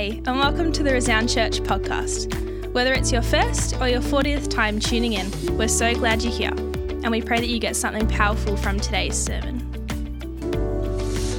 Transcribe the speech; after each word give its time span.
And 0.00 0.38
welcome 0.38 0.72
to 0.72 0.82
the 0.82 0.94
Resound 0.94 1.28
Church 1.28 1.60
podcast. 1.60 2.72
Whether 2.72 2.94
it's 2.94 3.12
your 3.12 3.20
first 3.20 3.78
or 3.82 3.86
your 3.86 4.00
40th 4.00 4.48
time 4.48 4.80
tuning 4.80 5.12
in, 5.12 5.30
we're 5.58 5.68
so 5.68 5.92
glad 5.92 6.22
you're 6.22 6.32
here, 6.32 6.54
and 6.54 7.10
we 7.10 7.20
pray 7.20 7.38
that 7.38 7.48
you 7.48 7.58
get 7.58 7.76
something 7.76 8.08
powerful 8.08 8.56
from 8.56 8.80
today's 8.80 9.14
sermon. 9.14 9.58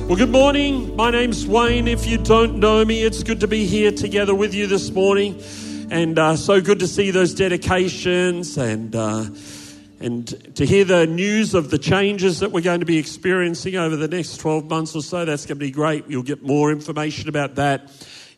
Well, 0.07 0.15
good 0.15 0.29
morning. 0.29 0.95
My 0.95 1.09
name's 1.09 1.47
Wayne. 1.47 1.87
If 1.87 2.05
you 2.05 2.19
don't 2.19 2.59
know 2.59 2.85
me, 2.85 3.01
it's 3.01 3.23
good 3.23 3.39
to 3.39 3.47
be 3.47 3.65
here 3.65 3.91
together 3.91 4.35
with 4.35 4.53
you 4.53 4.67
this 4.67 4.91
morning. 4.91 5.41
And 5.89 6.19
uh, 6.19 6.35
so 6.35 6.61
good 6.61 6.77
to 6.81 6.87
see 6.87 7.09
those 7.09 7.33
dedications 7.33 8.59
and, 8.59 8.95
uh, 8.95 9.25
and 9.99 10.55
to 10.55 10.67
hear 10.67 10.85
the 10.85 11.07
news 11.07 11.55
of 11.55 11.71
the 11.71 11.79
changes 11.79 12.41
that 12.41 12.51
we're 12.51 12.61
going 12.61 12.81
to 12.81 12.85
be 12.85 12.99
experiencing 12.99 13.75
over 13.75 13.95
the 13.95 14.07
next 14.07 14.37
12 14.37 14.69
months 14.69 14.95
or 14.95 15.01
so. 15.01 15.25
That's 15.25 15.47
going 15.47 15.57
to 15.57 15.65
be 15.65 15.71
great. 15.71 16.05
You'll 16.07 16.21
get 16.21 16.43
more 16.43 16.71
information 16.71 17.27
about 17.27 17.55
that 17.55 17.89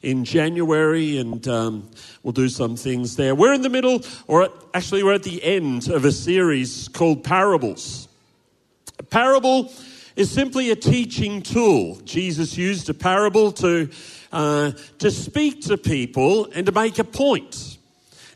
in 0.03 0.25
January, 0.25 1.17
and 1.17 1.48
um, 1.48 1.89
we'll 2.21 2.34
do 2.34 2.49
some 2.49 2.75
things 2.75 3.16
there. 3.16 3.34
We're 3.34 3.53
in 3.53 3.62
the 3.62 3.70
middle, 3.70 4.02
or 4.27 4.49
actually, 4.73 5.02
we're 5.02 5.13
at 5.13 5.23
the 5.23 5.41
end 5.43 5.88
of 5.88 6.05
a 6.05 6.12
series 6.12 6.89
called 6.89 7.23
Parables. 7.23 8.09
A 8.99 9.03
parable 9.03 9.71
is 10.16 10.29
simply 10.29 10.70
a 10.70 10.76
teaching 10.76 11.41
tool. 11.41 11.95
Jesus 12.03 12.57
used 12.57 12.89
a 12.89 12.93
parable 12.93 13.52
to, 13.53 13.89
uh, 14.31 14.71
to 14.99 15.09
speak 15.09 15.62
to 15.62 15.77
people 15.77 16.48
and 16.54 16.65
to 16.65 16.71
make 16.71 16.99
a 16.99 17.04
point. 17.04 17.73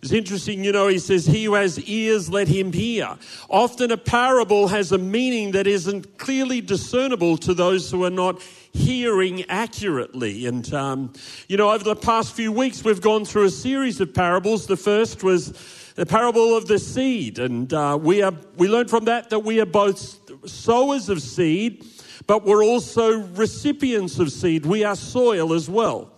It's 0.02 0.12
interesting, 0.12 0.64
you 0.64 0.72
know, 0.72 0.88
he 0.88 1.00
says, 1.00 1.26
He 1.26 1.46
who 1.46 1.56
has 1.56 1.80
ears, 1.80 2.30
let 2.30 2.48
him 2.48 2.72
hear. 2.72 3.18
Often 3.50 3.92
a 3.92 3.98
parable 3.98 4.68
has 4.68 4.92
a 4.92 4.98
meaning 4.98 5.52
that 5.52 5.66
isn't 5.66 6.18
clearly 6.18 6.62
discernible 6.62 7.38
to 7.38 7.54
those 7.54 7.90
who 7.90 8.04
are 8.04 8.12
not 8.12 8.42
hearing 8.74 9.44
accurately. 9.50 10.46
And, 10.46 10.72
um, 10.74 11.14
you 11.48 11.58
know, 11.58 11.72
over 11.72 11.84
the 11.84 11.96
past 11.96 12.36
few 12.36 12.52
weeks, 12.52 12.84
we've 12.84 13.02
gone 13.02 13.26
through 13.26 13.46
a 13.46 13.50
series 13.50 14.00
of 14.00 14.14
parables. 14.14 14.68
The 14.68 14.78
first 14.78 15.24
was 15.24 15.54
the 15.96 16.06
parable 16.06 16.56
of 16.56 16.68
the 16.68 16.78
seed. 16.78 17.40
And 17.40 17.74
uh, 17.74 17.98
we, 18.00 18.22
are, 18.22 18.34
we 18.56 18.68
learned 18.68 18.92
from 18.92 19.06
that 19.06 19.32
that 19.32 19.40
we 19.40 19.60
are 19.60 19.66
both 19.66 20.20
sowers 20.48 21.10
of 21.10 21.24
seed, 21.24 21.86
but 22.28 22.46
we're 22.46 22.64
also 22.64 23.20
recipients 23.20 24.20
of 24.20 24.32
seed. 24.32 24.66
We 24.66 24.84
are 24.84 24.96
soil 24.96 25.54
as 25.54 25.70
well. 25.70 26.12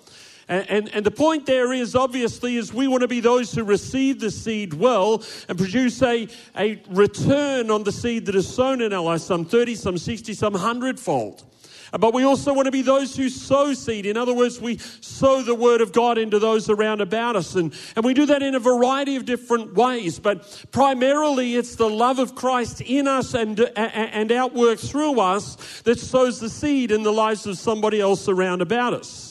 And, 0.49 0.69
and, 0.69 0.95
and, 0.95 1.05
the 1.05 1.11
point 1.11 1.45
there 1.45 1.71
is 1.71 1.95
obviously 1.95 2.57
is 2.57 2.73
we 2.73 2.87
want 2.87 3.01
to 3.01 3.07
be 3.07 3.19
those 3.19 3.53
who 3.53 3.63
receive 3.63 4.19
the 4.19 4.31
seed 4.31 4.73
well 4.73 5.23
and 5.47 5.59
produce 5.59 6.01
a, 6.01 6.27
a 6.57 6.81
return 6.89 7.69
on 7.69 7.83
the 7.83 7.91
seed 7.91 8.25
that 8.25 8.33
is 8.33 8.51
sown 8.51 8.81
in 8.81 8.91
our 8.91 9.03
life, 9.03 9.21
some 9.21 9.45
30, 9.45 9.75
some 9.75 9.97
60, 9.99 10.33
some 10.33 10.53
100 10.53 10.99
fold. 10.99 11.43
But 11.91 12.15
we 12.15 12.23
also 12.23 12.53
want 12.53 12.65
to 12.65 12.71
be 12.71 12.81
those 12.81 13.15
who 13.15 13.29
sow 13.29 13.73
seed. 13.73 14.07
In 14.07 14.17
other 14.17 14.33
words, 14.33 14.59
we 14.59 14.77
sow 14.77 15.43
the 15.43 15.55
word 15.55 15.81
of 15.81 15.91
God 15.91 16.17
into 16.17 16.39
those 16.39 16.67
around 16.67 17.01
about 17.01 17.35
us. 17.35 17.55
And, 17.55 17.73
and 17.95 18.03
we 18.03 18.15
do 18.15 18.25
that 18.27 18.41
in 18.41 18.55
a 18.55 18.59
variety 18.59 19.17
of 19.17 19.25
different 19.25 19.75
ways. 19.75 20.19
But 20.19 20.65
primarily, 20.71 21.55
it's 21.55 21.75
the 21.75 21.89
love 21.89 22.17
of 22.17 22.33
Christ 22.35 22.81
in 22.81 23.07
us 23.07 23.35
and, 23.35 23.59
and 23.75 24.29
outworked 24.29 24.87
through 24.87 25.19
us 25.19 25.81
that 25.81 25.99
sows 25.99 26.39
the 26.39 26.49
seed 26.49 26.91
in 26.91 27.03
the 27.03 27.13
lives 27.13 27.45
of 27.45 27.57
somebody 27.57 28.01
else 28.01 28.27
around 28.27 28.61
about 28.61 28.93
us. 28.93 29.28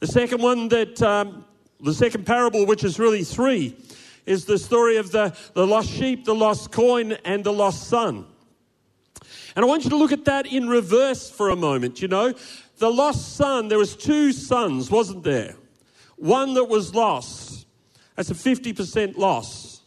The 0.00 0.06
second 0.06 0.42
one 0.42 0.68
that, 0.68 1.02
um, 1.02 1.44
the 1.78 1.92
second 1.92 2.24
parable, 2.24 2.64
which 2.64 2.84
is 2.84 2.98
really 2.98 3.22
three, 3.22 3.76
is 4.24 4.46
the 4.46 4.58
story 4.58 4.96
of 4.96 5.12
the, 5.12 5.36
the 5.52 5.66
lost 5.66 5.90
sheep, 5.90 6.24
the 6.24 6.34
lost 6.34 6.72
coin, 6.72 7.12
and 7.24 7.44
the 7.44 7.52
lost 7.52 7.88
son. 7.88 8.24
And 9.54 9.64
I 9.64 9.68
want 9.68 9.84
you 9.84 9.90
to 9.90 9.96
look 9.96 10.12
at 10.12 10.24
that 10.24 10.46
in 10.46 10.68
reverse 10.68 11.30
for 11.30 11.50
a 11.50 11.56
moment. 11.56 12.00
You 12.00 12.08
know, 12.08 12.32
the 12.78 12.90
lost 12.90 13.36
son, 13.36 13.68
there 13.68 13.78
was 13.78 13.94
two 13.94 14.32
sons, 14.32 14.90
wasn't 14.90 15.22
there? 15.22 15.56
One 16.16 16.54
that 16.54 16.64
was 16.64 16.94
lost. 16.94 17.66
That's 18.16 18.30
a 18.30 18.34
50% 18.34 19.18
loss. 19.18 19.79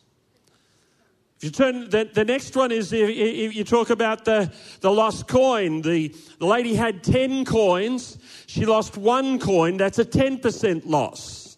You 1.44 1.50
turn, 1.50 1.90
the, 1.90 2.09
the 2.12 2.24
next 2.24 2.56
one 2.56 2.72
is 2.72 2.94
if, 2.94 3.09
if, 3.09 3.56
you 3.56 3.64
talk 3.64 3.90
about 3.90 4.24
the, 4.24 4.52
the 4.80 4.90
lost 4.90 5.28
coin. 5.28 5.81
The, 5.81 6.16
the 6.40 6.46
lady 6.46 6.74
had 6.74 7.04
10 7.04 7.44
coins. 7.44 8.18
She 8.48 8.66
lost 8.66 8.98
one 8.98 9.40
coin. 9.40 9.76
That's 9.76 10.00
a 10.00 10.06
10% 10.06 10.84
loss. 10.86 11.58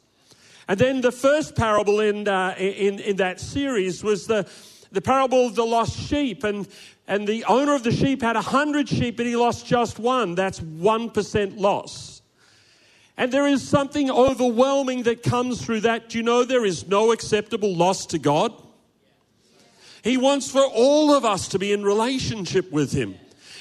And 0.67 0.79
then 0.79 1.01
the 1.01 1.11
first 1.11 1.55
parable 1.55 1.99
in, 1.99 2.27
uh, 2.27 2.55
in, 2.57 2.99
in 2.99 3.17
that 3.17 3.39
series 3.39 4.03
was 4.03 4.25
the, 4.25 4.49
the 4.91 5.01
parable 5.01 5.45
of 5.45 5.53
the 5.53 5.65
lost 5.65 5.99
sheep. 5.99 6.43
And 6.43 6.67
and 7.07 7.27
the 7.27 7.43
owner 7.45 7.75
of 7.75 7.83
the 7.83 7.91
sheep 7.91 8.21
had 8.21 8.35
a 8.35 8.41
hundred 8.41 8.89
sheep, 8.89 9.17
but 9.17 9.25
he 9.25 9.35
lost 9.35 9.65
just 9.65 9.99
one. 9.99 10.33
That's 10.33 10.59
1% 10.59 11.59
loss. 11.59 12.21
And 13.17 13.31
there 13.31 13.47
is 13.47 13.67
something 13.67 14.09
overwhelming 14.09 15.03
that 15.03 15.23
comes 15.23 15.63
through 15.63 15.81
that. 15.81 16.09
Do 16.09 16.17
you 16.17 16.23
know 16.23 16.43
there 16.43 16.65
is 16.65 16.87
no 16.87 17.11
acceptable 17.11 17.75
loss 17.75 18.07
to 18.07 18.17
God? 18.17 18.51
He 20.05 20.17
wants 20.17 20.51
for 20.51 20.61
all 20.61 21.15
of 21.15 21.25
us 21.25 21.47
to 21.47 21.57
be 21.57 21.73
in 21.73 21.83
relationship 21.83 22.71
with 22.71 22.91
Him. 22.91 23.15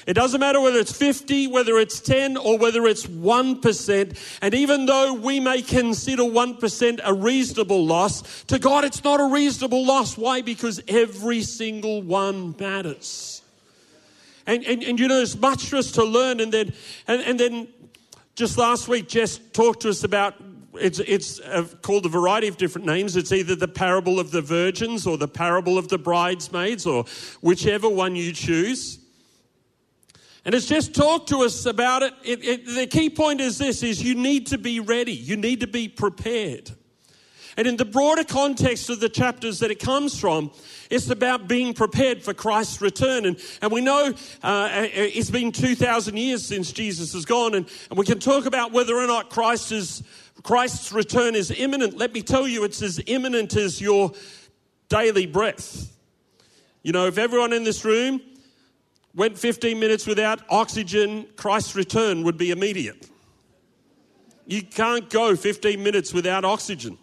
It 0.05 0.13
doesn't 0.13 0.39
matter 0.39 0.61
whether 0.61 0.77
it's 0.77 0.95
50, 0.95 1.47
whether 1.47 1.79
it's 1.79 1.99
10, 1.99 2.37
or 2.37 2.59
whether 2.59 2.85
it's 2.85 3.07
1%. 3.07 4.37
And 4.43 4.53
even 4.53 4.85
though 4.85 5.15
we 5.15 5.39
may 5.39 5.63
consider 5.63 6.21
1% 6.21 6.99
a 7.03 7.13
reasonable 7.15 7.83
loss, 7.83 8.43
to 8.43 8.59
God 8.59 8.85
it's 8.85 9.03
not 9.03 9.19
a 9.19 9.25
reasonable 9.25 9.83
loss. 9.87 10.19
Why? 10.19 10.43
Because 10.43 10.79
every 10.87 11.41
single 11.41 12.03
one 12.03 12.55
matters. 12.59 13.41
And, 14.45 14.63
and, 14.65 14.83
and 14.83 14.99
you 14.99 15.07
know, 15.07 15.15
there's 15.15 15.35
much 15.35 15.65
for 15.65 15.77
us 15.77 15.93
to 15.93 16.03
learn. 16.03 16.39
And 16.41 16.51
then, 16.51 16.73
and, 17.07 17.21
and 17.23 17.39
then 17.39 17.67
just 18.35 18.59
last 18.59 18.87
week, 18.87 19.07
Jess 19.07 19.39
talked 19.51 19.81
to 19.81 19.89
us 19.89 20.03
about 20.03 20.35
it's, 20.79 20.99
it's 20.99 21.39
uh, 21.39 21.67
called 21.81 22.05
a 22.05 22.09
variety 22.09 22.47
of 22.47 22.57
different 22.57 22.87
names. 22.87 23.15
It's 23.15 23.31
either 23.31 23.55
the 23.55 23.67
parable 23.67 24.19
of 24.19 24.31
the 24.31 24.41
virgins 24.41 25.07
or 25.07 25.17
the 25.17 25.27
parable 25.27 25.77
of 25.77 25.87
the 25.87 25.97
bridesmaids 25.97 26.85
or 26.85 27.05
whichever 27.41 27.89
one 27.89 28.15
you 28.15 28.31
choose. 28.31 28.99
And 30.45 30.53
it's 30.53 30.67
just 30.67 30.93
talked 30.93 31.29
to 31.29 31.39
us 31.39 31.65
about 31.65 32.03
it. 32.03 32.13
It, 32.23 32.45
it. 32.45 32.65
The 32.67 32.85
key 32.85 33.09
point 33.09 33.41
is 33.41 33.57
this, 33.57 33.81
is 33.81 34.03
you 34.03 34.13
need 34.13 34.47
to 34.47 34.59
be 34.59 34.79
ready. 34.79 35.13
You 35.13 35.37
need 35.37 35.61
to 35.61 35.67
be 35.67 35.87
prepared. 35.87 36.71
And 37.57 37.67
in 37.67 37.77
the 37.77 37.85
broader 37.85 38.23
context 38.23 38.89
of 38.89 38.99
the 38.99 39.07
chapters 39.07 39.59
that 39.59 39.71
it 39.71 39.79
comes 39.79 40.19
from, 40.19 40.51
it's 40.89 41.09
about 41.09 41.47
being 41.47 41.73
prepared 41.73 42.21
for 42.21 42.33
Christ's 42.33 42.81
return. 42.81 43.25
And, 43.25 43.39
and 43.61 43.71
we 43.71 43.81
know 43.81 44.13
uh, 44.43 44.69
it's 44.71 45.31
been 45.31 45.51
2,000 45.51 46.17
years 46.17 46.45
since 46.45 46.71
Jesus 46.71 47.13
has 47.13 47.23
gone, 47.23 47.55
and, 47.55 47.65
and 47.89 47.97
we 47.97 48.05
can 48.05 48.19
talk 48.19 48.45
about 48.45 48.73
whether 48.73 48.95
or 48.95 49.07
not 49.07 49.29
Christ 49.29 49.71
is, 49.71 50.03
Christ's 50.45 50.91
return 50.91 51.33
is 51.33 51.49
imminent. 51.49 51.97
Let 51.97 52.13
me 52.13 52.21
tell 52.21 52.47
you, 52.47 52.65
it's 52.65 52.83
as 52.83 53.01
imminent 53.07 53.55
as 53.55 53.81
your 53.81 54.11
daily 54.89 55.25
breath. 55.25 55.91
You 56.83 56.91
know, 56.91 57.07
if 57.07 57.17
everyone 57.17 57.51
in 57.51 57.63
this 57.63 57.83
room 57.83 58.21
went 59.15 59.39
15 59.39 59.79
minutes 59.79 60.05
without 60.05 60.41
oxygen, 60.51 61.25
Christ's 61.35 61.75
return 61.75 62.21
would 62.21 62.37
be 62.37 62.51
immediate. 62.51 63.09
You 64.45 64.61
can't 64.61 65.09
go 65.09 65.35
15 65.35 65.81
minutes 65.81 66.13
without 66.13 66.45
oxygen. 66.45 66.99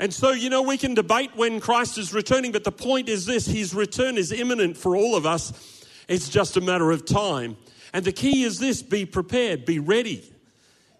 And 0.00 0.12
so, 0.12 0.32
you 0.32 0.50
know, 0.50 0.62
we 0.62 0.76
can 0.76 0.94
debate 0.94 1.36
when 1.36 1.60
Christ 1.60 1.98
is 1.98 2.12
returning, 2.12 2.50
but 2.50 2.64
the 2.64 2.72
point 2.72 3.08
is 3.08 3.26
this 3.26 3.46
his 3.46 3.76
return 3.76 4.18
is 4.18 4.32
imminent 4.32 4.76
for 4.76 4.96
all 4.96 5.14
of 5.14 5.24
us. 5.24 5.86
It's 6.08 6.28
just 6.28 6.56
a 6.56 6.60
matter 6.60 6.90
of 6.90 7.06
time. 7.06 7.56
And 7.92 8.04
the 8.04 8.10
key 8.10 8.42
is 8.42 8.58
this 8.58 8.82
be 8.82 9.06
prepared, 9.06 9.64
be 9.64 9.78
ready. 9.78 10.33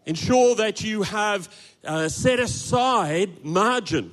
Ensure 0.06 0.54
that 0.56 0.82
you 0.82 1.02
have 1.02 1.48
uh, 1.84 2.08
set 2.08 2.38
aside 2.40 3.44
margin. 3.44 4.12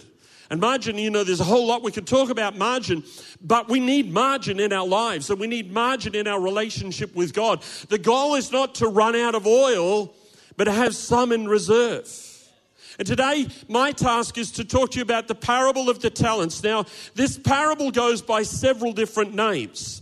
And 0.49 0.59
margin, 0.59 0.97
you 0.97 1.09
know, 1.09 1.23
there's 1.23 1.39
a 1.39 1.45
whole 1.45 1.65
lot 1.65 1.81
we 1.81 1.93
could 1.93 2.07
talk 2.07 2.29
about 2.29 2.57
margin, 2.57 3.03
but 3.41 3.69
we 3.69 3.79
need 3.79 4.11
margin 4.11 4.59
in 4.59 4.73
our 4.73 4.85
lives 4.85 5.29
and 5.29 5.39
we 5.39 5.47
need 5.47 5.71
margin 5.71 6.13
in 6.13 6.27
our 6.27 6.41
relationship 6.41 7.15
with 7.15 7.33
God. 7.33 7.63
The 7.87 7.97
goal 7.97 8.35
is 8.35 8.51
not 8.51 8.75
to 8.75 8.87
run 8.87 9.15
out 9.15 9.33
of 9.33 9.47
oil, 9.47 10.13
but 10.57 10.65
to 10.65 10.73
have 10.73 10.93
some 10.93 11.31
in 11.31 11.47
reserve. 11.47 12.09
And 12.99 13.07
today, 13.07 13.47
my 13.69 13.91
task 13.93 14.37
is 14.37 14.51
to 14.51 14.65
talk 14.65 14.91
to 14.91 14.97
you 14.97 15.03
about 15.03 15.27
the 15.29 15.35
parable 15.35 15.89
of 15.89 16.01
the 16.01 16.09
talents. 16.09 16.61
Now, 16.61 16.85
this 17.15 17.37
parable 17.37 17.89
goes 17.89 18.21
by 18.21 18.43
several 18.43 18.91
different 18.91 19.33
names. 19.33 20.01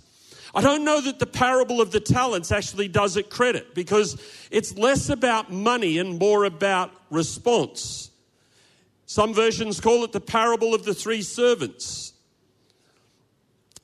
I 0.54 0.62
don't 0.62 0.84
know 0.84 1.00
that 1.02 1.20
the 1.20 1.28
parable 1.28 1.80
of 1.80 1.92
the 1.92 2.00
talents 2.00 2.52
actually 2.52 2.88
does 2.88 3.18
it 3.18 3.30
credit 3.30 3.76
because 3.76 4.22
it's 4.50 4.76
less 4.78 5.10
about 5.10 5.52
money 5.52 6.00
and 6.00 6.18
more 6.18 6.46
about 6.46 6.92
response. 7.12 8.10
Some 9.06 9.34
versions 9.34 9.80
call 9.80 10.04
it 10.04 10.12
the 10.12 10.20
parable 10.20 10.74
of 10.74 10.86
the 10.86 10.94
three 10.94 11.22
servants. 11.22 12.14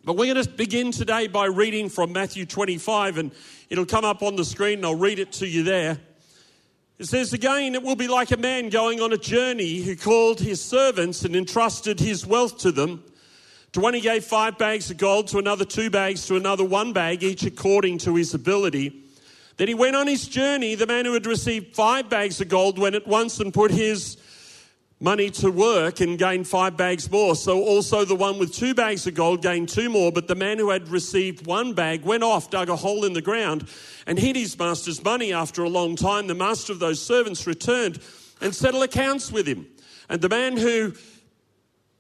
But 0.04 0.18
we're 0.18 0.32
going 0.32 0.46
to 0.46 0.52
begin 0.52 0.92
today 0.92 1.26
by 1.26 1.46
reading 1.46 1.90
from 1.90 2.14
Matthew 2.14 2.46
25, 2.46 3.18
and 3.18 3.32
it'll 3.70 3.88
come 3.88 4.06
up 4.06 4.22
on 4.22 4.36
the 4.36 4.46
screen, 4.46 4.80
and 4.80 4.86
I'll 4.86 4.94
read 4.94 5.18
it 5.18 5.32
to 5.34 5.48
you 5.48 5.64
there. 5.64 6.00
It 7.00 7.06
says 7.06 7.34
again, 7.34 7.74
it 7.74 7.82
will 7.82 7.96
be 7.96 8.08
like 8.08 8.32
a 8.32 8.38
man 8.38 8.70
going 8.70 9.02
on 9.02 9.12
a 9.12 9.18
journey 9.18 9.78
who 9.82 9.96
called 9.96 10.40
his 10.40 10.64
servants 10.64 11.26
and 11.26 11.36
entrusted 11.36 12.00
his 12.00 12.26
wealth 12.26 12.60
to 12.60 12.72
them. 12.72 13.04
To 13.76 13.82
one 13.82 13.94
he 13.94 14.00
gave 14.00 14.24
five 14.24 14.58
bags 14.58 14.90
of 14.90 14.96
gold, 14.96 15.28
to 15.28 15.38
another 15.38 15.66
two 15.66 15.90
bags, 15.90 16.26
to 16.28 16.38
another 16.38 16.64
one 16.64 16.94
bag, 16.94 17.24
each 17.24 17.44
according 17.44 17.98
to 17.98 18.16
his 18.16 18.34
ability. 18.34 19.04
Then 19.58 19.68
he 19.68 19.74
went 19.74 19.98
on 19.98 20.08
his 20.08 20.30
journey. 20.30 20.76
The 20.76 20.88
man 20.88 21.04
who 21.04 21.12
had 21.12 21.26
received 21.26 21.76
five 21.76 22.10
bags 22.10 22.40
of 22.40 22.48
gold 22.48 22.80
went 22.80 22.96
at 22.96 23.06
once 23.06 23.42
and 23.42 23.54
put 23.54 23.72
his 23.72 24.16
money 25.02 25.30
to 25.32 25.52
work 25.52 26.00
and 26.00 26.18
gained 26.18 26.48
five 26.48 26.78
bags 26.78 27.12
more. 27.12 27.36
So 27.36 27.62
also 27.64 28.06
the 28.06 28.16
one 28.16 28.40
with 28.40 28.54
two 28.54 28.74
bags 28.74 29.08
of 29.08 29.14
gold 29.14 29.42
gained 29.42 29.68
two 29.68 29.90
more. 29.90 30.10
But 30.10 30.30
the 30.30 30.36
man 30.36 30.58
who 30.58 30.70
had 30.70 30.88
received 30.88 31.46
one 31.46 31.74
bag 31.74 32.06
went 32.06 32.24
off, 32.24 32.50
dug 32.50 32.70
a 32.70 32.78
hole 32.78 33.04
in 33.04 33.12
the 33.12 33.22
ground, 33.22 33.68
and 34.08 34.18
hid 34.18 34.38
his 34.38 34.58
master's 34.58 35.04
money. 35.04 35.34
After 35.34 35.66
a 35.66 35.70
long 35.70 35.98
time, 35.98 36.28
the 36.28 36.34
master 36.34 36.72
of 36.72 36.80
those 36.80 37.02
servants 37.02 37.46
returned 37.46 38.00
and 38.40 38.56
settled 38.56 38.84
accounts 38.84 39.34
with 39.34 39.46
him. 39.46 39.68
And 40.08 40.22
the 40.22 40.30
man 40.30 40.56
who 40.56 40.94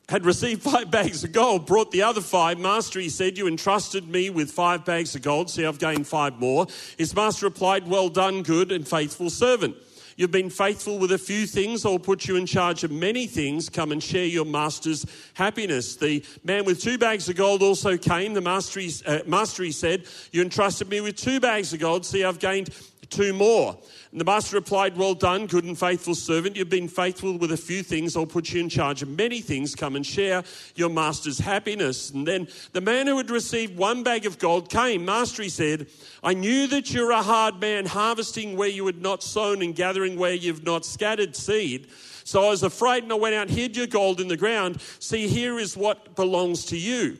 had 0.10 0.26
received 0.26 0.62
five 0.72 0.92
bags 0.92 1.24
of 1.24 1.32
gold, 1.32 1.66
brought 1.66 1.92
the 1.92 2.04
other 2.04 2.22
five. 2.22 2.60
Master, 2.60 3.00
he 3.00 3.10
said, 3.10 3.38
You 3.38 3.48
entrusted 3.48 4.08
me 4.08 4.30
with 4.30 4.52
five 4.52 4.86
bags 4.86 5.16
of 5.16 5.22
gold. 5.22 5.50
See, 5.50 5.66
I've 5.66 5.80
gained 5.80 6.08
five 6.08 6.40
more. 6.40 6.68
His 6.98 7.16
master 7.16 7.46
replied, 7.46 7.88
Well 7.88 8.10
done, 8.10 8.44
good 8.44 8.72
and 8.72 8.88
faithful 8.88 9.30
servant. 9.30 9.76
You've 10.18 10.32
been 10.32 10.50
faithful 10.50 10.98
with 10.98 11.12
a 11.12 11.18
few 11.18 11.46
things. 11.46 11.86
I'll 11.86 12.00
put 12.00 12.26
you 12.26 12.38
in 12.38 12.46
charge 12.46 12.86
of 12.86 12.92
many 12.92 13.28
things. 13.28 13.68
Come 13.68 13.92
and 13.92 14.02
share 14.02 14.26
your 14.26 14.46
master's 14.46 15.06
happiness. 15.34 15.98
The 15.98 16.24
man 16.42 16.64
with 16.64 16.82
two 16.82 16.98
bags 16.98 17.28
of 17.28 17.36
gold 17.36 17.62
also 17.62 17.98
came. 17.98 18.34
The 18.34 18.40
master, 18.40 18.80
uh, 19.06 19.20
master 19.28 19.64
he 19.64 19.74
said, 19.74 20.06
You 20.32 20.42
entrusted 20.42 20.88
me 20.88 21.02
with 21.02 21.18
two 21.18 21.42
bags 21.42 21.74
of 21.74 21.82
gold. 21.82 22.06
See, 22.06 22.24
I've 22.24 22.40
gained 22.40 22.70
two 23.10 23.34
more. 23.34 23.78
And 24.12 24.20
the 24.22 24.26
master 24.26 24.56
replied, 24.56 24.98
Well 24.98 25.14
done, 25.14 25.48
good 25.48 25.64
and 25.64 25.78
faithful 25.78 26.16
servant. 26.16 26.56
You've 26.56 26.70
been 26.70 26.88
faithful 26.88 27.38
with 27.38 27.52
a 27.52 27.58
few 27.58 27.84
things. 27.84 28.16
I'll 28.16 28.26
put 28.26 28.52
you 28.54 28.62
in 28.62 28.70
charge 28.70 29.02
of 29.02 29.10
many 29.10 29.42
things. 29.42 29.76
Come 29.76 29.96
and 29.96 30.06
share 30.06 30.44
your 30.76 30.90
master's 30.90 31.40
happiness. 31.40 32.12
And 32.12 32.28
then 32.28 32.48
the 32.74 32.82
man 32.82 33.08
who 33.08 33.18
had 33.18 33.30
received 33.30 33.78
one 33.78 34.04
bag 34.04 34.26
of 34.26 34.40
gold 34.40 34.70
came. 34.70 35.06
Master, 35.06 35.44
he 35.44 35.50
said, 35.50 35.88
I 36.24 36.34
knew 36.34 36.68
that 36.68 36.94
you're 36.94 37.12
a 37.12 37.22
hard 37.22 37.60
man, 37.60 37.86
harvesting 37.86 38.56
where 38.56 38.70
you 38.70 38.86
had 38.86 39.02
not 39.02 39.24
sown 39.24 39.62
and 39.62 39.76
gathering 39.76 40.18
where 40.18 40.34
you've 40.34 40.64
not 40.64 40.86
scattered 40.86 41.36
seed. 41.36 41.88
So 42.24 42.46
I 42.46 42.50
was 42.50 42.64
afraid 42.64 43.04
and 43.04 43.12
I 43.12 43.16
went 43.16 43.36
out, 43.36 43.48
and 43.50 43.58
hid 43.58 43.78
your 43.78 43.88
gold 43.88 44.20
in 44.20 44.28
the 44.28 44.38
ground. 44.38 44.82
See, 45.00 45.28
here 45.28 45.60
is 45.60 45.78
what 45.78 46.16
belongs 46.16 46.66
to 46.66 46.78
you. 46.78 47.20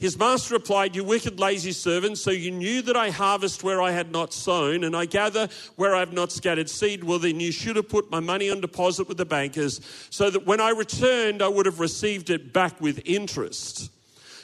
His 0.00 0.18
master 0.18 0.54
replied, 0.54 0.96
You 0.96 1.04
wicked, 1.04 1.38
lazy 1.38 1.72
servant, 1.72 2.16
so 2.16 2.30
you 2.30 2.50
knew 2.50 2.80
that 2.82 2.96
I 2.96 3.10
harvest 3.10 3.62
where 3.62 3.82
I 3.82 3.90
had 3.90 4.10
not 4.10 4.32
sown, 4.32 4.82
and 4.82 4.96
I 4.96 5.04
gather 5.04 5.46
where 5.76 5.94
I 5.94 6.00
have 6.00 6.14
not 6.14 6.32
scattered 6.32 6.70
seed. 6.70 7.04
Well, 7.04 7.18
then 7.18 7.38
you 7.38 7.52
should 7.52 7.76
have 7.76 7.90
put 7.90 8.10
my 8.10 8.18
money 8.18 8.48
on 8.48 8.62
deposit 8.62 9.08
with 9.08 9.18
the 9.18 9.26
bankers, 9.26 9.82
so 10.08 10.30
that 10.30 10.46
when 10.46 10.58
I 10.58 10.70
returned, 10.70 11.42
I 11.42 11.48
would 11.48 11.66
have 11.66 11.80
received 11.80 12.30
it 12.30 12.50
back 12.50 12.80
with 12.80 13.02
interest. 13.04 13.90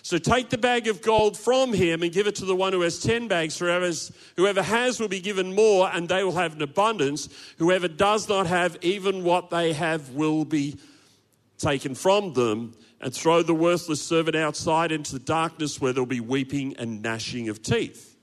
So 0.02 0.18
take 0.18 0.50
the 0.50 0.58
bag 0.58 0.88
of 0.88 1.00
gold 1.00 1.38
from 1.38 1.72
him 1.72 2.02
and 2.02 2.12
give 2.12 2.26
it 2.26 2.36
to 2.36 2.44
the 2.44 2.54
one 2.54 2.74
who 2.74 2.82
has 2.82 3.00
10 3.00 3.26
bags. 3.26 3.58
Whoever 3.58 4.62
has 4.62 5.00
will 5.00 5.08
be 5.08 5.20
given 5.20 5.54
more, 5.54 5.90
and 5.90 6.06
they 6.06 6.22
will 6.22 6.36
have 6.36 6.54
an 6.54 6.62
abundance. 6.62 7.30
Whoever 7.56 7.88
does 7.88 8.28
not 8.28 8.46
have, 8.46 8.76
even 8.82 9.24
what 9.24 9.48
they 9.48 9.72
have 9.72 10.10
will 10.10 10.44
be 10.44 10.78
taken 11.58 11.94
from 11.94 12.34
them 12.34 12.74
and 13.00 13.14
throw 13.14 13.42
the 13.42 13.54
worthless 13.54 14.02
servant 14.02 14.36
outside 14.36 14.90
into 14.92 15.12
the 15.12 15.18
darkness 15.18 15.80
where 15.80 15.92
there'll 15.92 16.06
be 16.06 16.20
weeping 16.20 16.74
and 16.76 17.02
gnashing 17.02 17.48
of 17.48 17.62
teeth. 17.62 18.16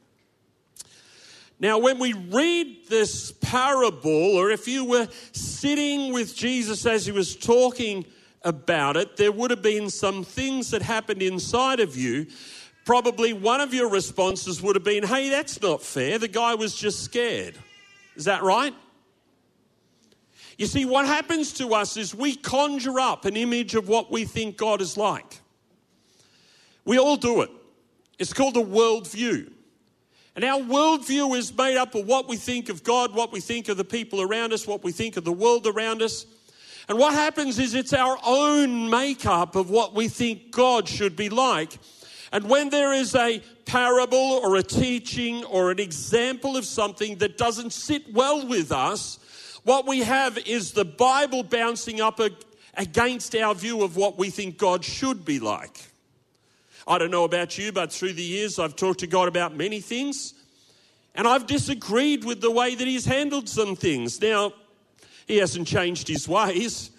Now, 1.60 1.78
when 1.78 2.00
we 2.00 2.14
read 2.14 2.90
this 2.90 3.32
parable, 3.32 4.36
or 4.36 4.50
if 4.50 4.68
you 4.68 4.84
were 4.84 5.08
sitting 5.32 6.12
with 6.12 6.36
Jesus 6.36 6.86
as 6.86 7.06
he 7.06 7.12
was 7.12 7.36
talking 7.36 8.06
about 8.42 8.98
it, 8.98 9.16
there 9.16 9.32
would 9.32 9.52
have 9.52 9.62
been 9.62 9.90
some 9.90 10.24
things 10.24 10.72
that 10.72 10.82
happened 10.82 11.22
inside 11.22 11.80
of 11.80 11.96
you. 11.96 12.28
Probably 12.86 13.32
one 13.32 13.62
of 13.62 13.74
your 13.74 13.90
responses 13.90 14.62
would 14.62 14.76
have 14.76 14.84
been, 14.84 15.04
Hey, 15.04 15.30
that's 15.30 15.62
not 15.62 15.82
fair. 15.82 16.18
The 16.18 16.28
guy 16.28 16.56
was 16.56 16.76
just 16.76 17.04
scared. 17.04 17.56
Is 18.16 18.26
that 18.26 18.44
right? 18.44 18.74
You 20.58 20.68
see, 20.68 20.86
what 20.86 21.06
happens 21.06 21.54
to 21.54 21.74
us 21.74 21.98
is 21.98 22.14
we 22.14 22.36
conjure 22.36 23.00
up 23.00 23.26
an 23.26 23.36
image 23.36 23.76
of 23.76 23.88
what 23.88 24.12
we 24.12 24.26
think 24.26 24.58
God 24.58 24.82
is 24.82 24.98
like. 24.98 25.42
We 26.86 27.00
all 27.00 27.18
do 27.18 27.42
it. 27.42 27.50
It's 28.20 28.34
called 28.34 28.58
a 28.58 28.64
worldview. 28.64 29.52
And 30.36 30.44
our 30.44 30.60
worldview 30.60 31.38
is 31.38 31.56
made 31.56 31.78
up 31.78 31.96
of 31.96 32.08
what 32.08 32.28
we 32.28 32.38
think 32.38 32.70
of 32.70 32.84
God, 32.84 33.14
what 33.14 33.32
we 33.32 33.40
think 33.40 33.70
of 33.70 33.78
the 33.78 33.84
people 33.84 34.22
around 34.22 34.54
us, 34.54 34.68
what 34.68 34.84
we 34.84 34.92
think 34.92 35.18
of 35.18 35.24
the 35.24 35.32
world 35.32 35.68
around 35.68 36.02
us. 36.02 36.26
And 36.90 36.98
what 36.98 37.14
happens 37.14 37.60
is 37.60 37.74
it's 37.74 37.94
our 37.94 38.18
own 38.26 38.90
makeup 38.90 39.56
of 39.56 39.70
what 39.70 39.94
we 39.94 40.08
think 40.08 40.52
God 40.52 40.88
should 40.88 41.16
be 41.16 41.30
like. 41.30 41.78
And 42.32 42.50
when 42.50 42.70
there 42.70 42.94
is 42.94 43.16
a 43.16 43.42
parable 43.66 44.18
or 44.44 44.56
a 44.56 44.64
teaching 44.64 45.44
or 45.46 45.72
an 45.72 45.80
example 45.80 46.58
of 46.58 46.66
something 46.66 47.18
that 47.18 47.38
doesn't 47.38 47.72
sit 47.72 48.12
well 48.12 48.46
with 48.46 48.72
us, 48.72 49.20
what 49.64 49.88
we 49.88 50.00
have 50.00 50.38
is 50.38 50.74
the 50.74 50.86
Bible 50.86 51.44
bouncing 51.44 52.02
up 52.02 52.20
against 52.76 53.36
our 53.36 53.56
view 53.56 53.84
of 53.84 53.96
what 53.96 54.18
we 54.18 54.30
think 54.30 54.58
God 54.58 54.84
should 54.84 55.24
be 55.24 55.40
like. 55.40 55.80
I 56.86 56.98
don't 56.98 57.12
know 57.12 57.24
about 57.24 57.58
you, 57.58 57.72
but 57.72 57.92
through 57.92 58.14
the 58.14 58.24
years 58.24 58.60
I've 58.60 58.76
talked 58.76 59.00
to 59.02 59.08
God 59.08 59.28
about 59.28 59.56
many 59.56 59.80
things, 59.80 60.34
and 61.16 61.28
I've 61.28 61.48
disagreed 61.48 62.26
with 62.26 62.42
the 62.42 62.52
way 62.52 62.76
that 62.76 62.88
He's 62.88 63.06
handled 63.06 63.48
some 63.48 63.76
things. 63.76 64.20
Now, 64.22 64.54
He 65.28 65.38
hasn't 65.38 65.68
changed 65.68 66.08
His 66.08 66.28
ways. 66.28 66.92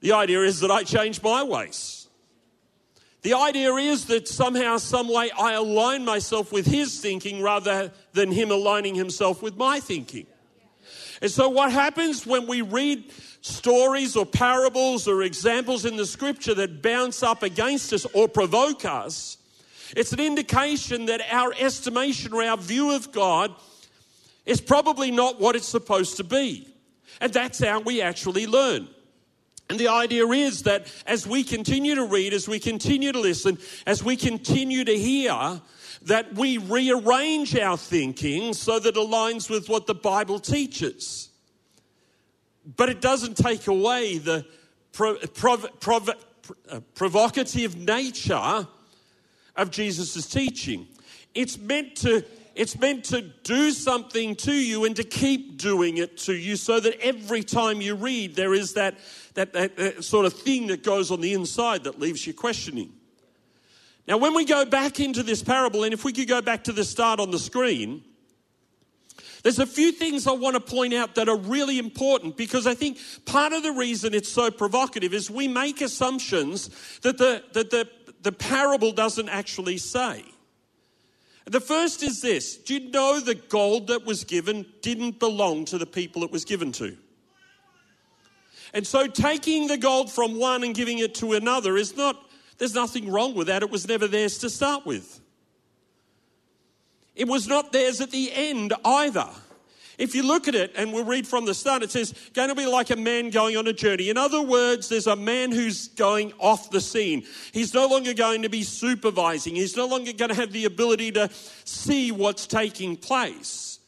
The 0.00 0.12
idea 0.12 0.42
is 0.42 0.60
that 0.60 0.70
I 0.70 0.84
change 0.84 1.22
my 1.22 1.42
ways. 1.42 2.06
The 3.22 3.34
idea 3.34 3.72
is 3.72 4.04
that 4.06 4.28
somehow, 4.28 4.76
some 4.76 5.08
way, 5.08 5.30
I 5.30 5.52
align 5.54 6.04
myself 6.04 6.52
with 6.52 6.66
His 6.66 7.00
thinking 7.00 7.42
rather 7.42 7.90
than 8.12 8.30
Him 8.30 8.50
aligning 8.50 8.94
Himself 8.94 9.42
with 9.42 9.56
my 9.56 9.80
thinking. 9.80 10.26
And 11.24 11.32
so, 11.32 11.48
what 11.48 11.72
happens 11.72 12.26
when 12.26 12.46
we 12.46 12.60
read 12.60 13.10
stories 13.40 14.14
or 14.14 14.26
parables 14.26 15.08
or 15.08 15.22
examples 15.22 15.86
in 15.86 15.96
the 15.96 16.04
scripture 16.04 16.52
that 16.52 16.82
bounce 16.82 17.22
up 17.22 17.42
against 17.42 17.94
us 17.94 18.04
or 18.12 18.28
provoke 18.28 18.84
us? 18.84 19.38
It's 19.96 20.12
an 20.12 20.20
indication 20.20 21.06
that 21.06 21.22
our 21.30 21.54
estimation 21.58 22.34
or 22.34 22.42
our 22.42 22.58
view 22.58 22.94
of 22.94 23.10
God 23.10 23.54
is 24.44 24.60
probably 24.60 25.10
not 25.10 25.40
what 25.40 25.56
it's 25.56 25.66
supposed 25.66 26.18
to 26.18 26.24
be. 26.24 26.68
And 27.22 27.32
that's 27.32 27.58
how 27.58 27.80
we 27.80 28.02
actually 28.02 28.46
learn. 28.46 28.86
And 29.70 29.80
the 29.80 29.88
idea 29.88 30.26
is 30.26 30.64
that 30.64 30.92
as 31.06 31.26
we 31.26 31.42
continue 31.42 31.94
to 31.94 32.04
read, 32.04 32.34
as 32.34 32.50
we 32.50 32.60
continue 32.60 33.12
to 33.12 33.18
listen, 33.18 33.56
as 33.86 34.04
we 34.04 34.16
continue 34.16 34.84
to 34.84 34.94
hear, 34.94 35.62
that 36.04 36.34
we 36.34 36.58
rearrange 36.58 37.56
our 37.56 37.76
thinking 37.76 38.52
so 38.52 38.78
that 38.78 38.96
it 38.96 39.00
aligns 39.00 39.48
with 39.48 39.68
what 39.68 39.86
the 39.86 39.94
Bible 39.94 40.38
teaches. 40.38 41.30
But 42.76 42.88
it 42.88 43.00
doesn't 43.00 43.36
take 43.36 43.66
away 43.66 44.18
the 44.18 44.46
uh, 45.00 46.80
provocative 46.94 47.76
nature 47.76 48.66
of 49.56 49.70
Jesus' 49.70 50.26
teaching. 50.26 50.86
It's 51.34 51.58
meant 51.58 51.96
to 51.96 52.24
it's 52.54 52.78
meant 52.78 53.04
to 53.06 53.20
do 53.20 53.72
something 53.72 54.36
to 54.36 54.52
you 54.52 54.84
and 54.84 54.94
to 54.94 55.02
keep 55.02 55.58
doing 55.58 55.96
it 55.96 56.16
to 56.18 56.34
you 56.34 56.54
so 56.54 56.78
that 56.78 57.00
every 57.00 57.42
time 57.42 57.80
you 57.80 57.96
read, 57.96 58.36
there 58.36 58.54
is 58.54 58.74
that, 58.74 58.96
that, 59.34 59.52
that, 59.54 59.76
that, 59.76 60.04
sort 60.04 60.24
of 60.24 60.34
thing 60.34 60.68
that 60.68 60.84
goes 60.84 61.10
on 61.10 61.20
the 61.20 61.32
inside 61.32 61.82
that 61.82 61.98
leaves 61.98 62.24
you 62.26 62.32
questioning. 62.32 62.92
Now, 64.06 64.18
when 64.18 64.34
we 64.34 64.44
go 64.44 64.64
back 64.64 65.00
into 65.00 65.22
this 65.22 65.42
parable, 65.42 65.84
and 65.84 65.94
if 65.94 66.04
we 66.04 66.12
could 66.12 66.28
go 66.28 66.42
back 66.42 66.64
to 66.64 66.72
the 66.72 66.84
start 66.84 67.20
on 67.20 67.30
the 67.30 67.38
screen, 67.38 68.02
there's 69.42 69.58
a 69.58 69.66
few 69.66 69.92
things 69.92 70.26
I 70.26 70.32
want 70.32 70.54
to 70.54 70.60
point 70.60 70.94
out 70.94 71.14
that 71.16 71.28
are 71.28 71.36
really 71.36 71.78
important 71.78 72.36
because 72.36 72.66
I 72.66 72.74
think 72.74 72.98
part 73.26 73.52
of 73.52 73.62
the 73.62 73.72
reason 73.72 74.14
it's 74.14 74.28
so 74.28 74.50
provocative 74.50 75.12
is 75.12 75.30
we 75.30 75.48
make 75.48 75.80
assumptions 75.80 76.70
that 77.00 77.18
the, 77.18 77.44
that 77.52 77.70
the, 77.70 77.88
the 78.22 78.32
parable 78.32 78.92
doesn't 78.92 79.28
actually 79.28 79.78
say. 79.78 80.24
The 81.46 81.60
first 81.60 82.02
is 82.02 82.22
this 82.22 82.56
Do 82.56 82.74
you 82.74 82.90
know 82.90 83.20
the 83.20 83.34
gold 83.34 83.88
that 83.88 84.06
was 84.06 84.24
given 84.24 84.64
didn't 84.80 85.18
belong 85.18 85.66
to 85.66 85.78
the 85.78 85.86
people 85.86 86.24
it 86.24 86.30
was 86.30 86.44
given 86.44 86.72
to? 86.72 86.96
And 88.72 88.86
so 88.86 89.06
taking 89.06 89.68
the 89.68 89.76
gold 89.76 90.10
from 90.10 90.38
one 90.38 90.64
and 90.64 90.74
giving 90.74 90.98
it 90.98 91.14
to 91.16 91.34
another 91.34 91.76
is 91.76 91.96
not 91.96 92.16
there's 92.58 92.74
nothing 92.74 93.10
wrong 93.10 93.34
with 93.34 93.48
that. 93.48 93.62
It 93.62 93.70
was 93.70 93.88
never 93.88 94.06
theirs 94.06 94.38
to 94.38 94.50
start 94.50 94.86
with. 94.86 95.20
It 97.14 97.28
was 97.28 97.46
not 97.46 97.72
theirs 97.72 98.00
at 98.00 98.10
the 98.10 98.30
end 98.32 98.72
either. 98.84 99.28
If 99.96 100.16
you 100.16 100.24
look 100.24 100.48
at 100.48 100.56
it 100.56 100.72
and 100.76 100.92
we'll 100.92 101.04
read 101.04 101.26
from 101.26 101.44
the 101.44 101.54
start, 101.54 101.84
it 101.84 101.90
says, 101.90 102.12
going 102.32 102.48
to 102.48 102.56
be 102.56 102.66
like 102.66 102.90
a 102.90 102.96
man 102.96 103.30
going 103.30 103.56
on 103.56 103.68
a 103.68 103.72
journey. 103.72 104.10
In 104.10 104.18
other 104.18 104.42
words, 104.42 104.88
there's 104.88 105.06
a 105.06 105.14
man 105.14 105.52
who's 105.52 105.88
going 105.88 106.32
off 106.40 106.70
the 106.70 106.80
scene. 106.80 107.24
He's 107.52 107.72
no 107.72 107.86
longer 107.86 108.12
going 108.12 108.42
to 108.42 108.48
be 108.48 108.64
supervising, 108.64 109.54
he's 109.54 109.76
no 109.76 109.86
longer 109.86 110.12
going 110.12 110.30
to 110.30 110.34
have 110.34 110.52
the 110.52 110.64
ability 110.64 111.12
to 111.12 111.30
see 111.64 112.10
what's 112.10 112.46
taking 112.46 112.96
place. 112.96 113.78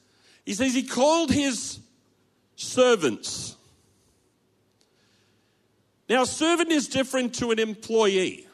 He 0.45 0.55
says 0.55 0.75
he 0.75 0.85
called 0.85 1.33
his 1.33 1.81
servants. 2.55 3.57
Now, 6.09 6.23
a 6.23 6.27
servant 6.27 6.71
is 6.71 6.87
different 6.87 7.35
to 7.37 7.51
an 7.51 7.59
employee. 7.59 8.46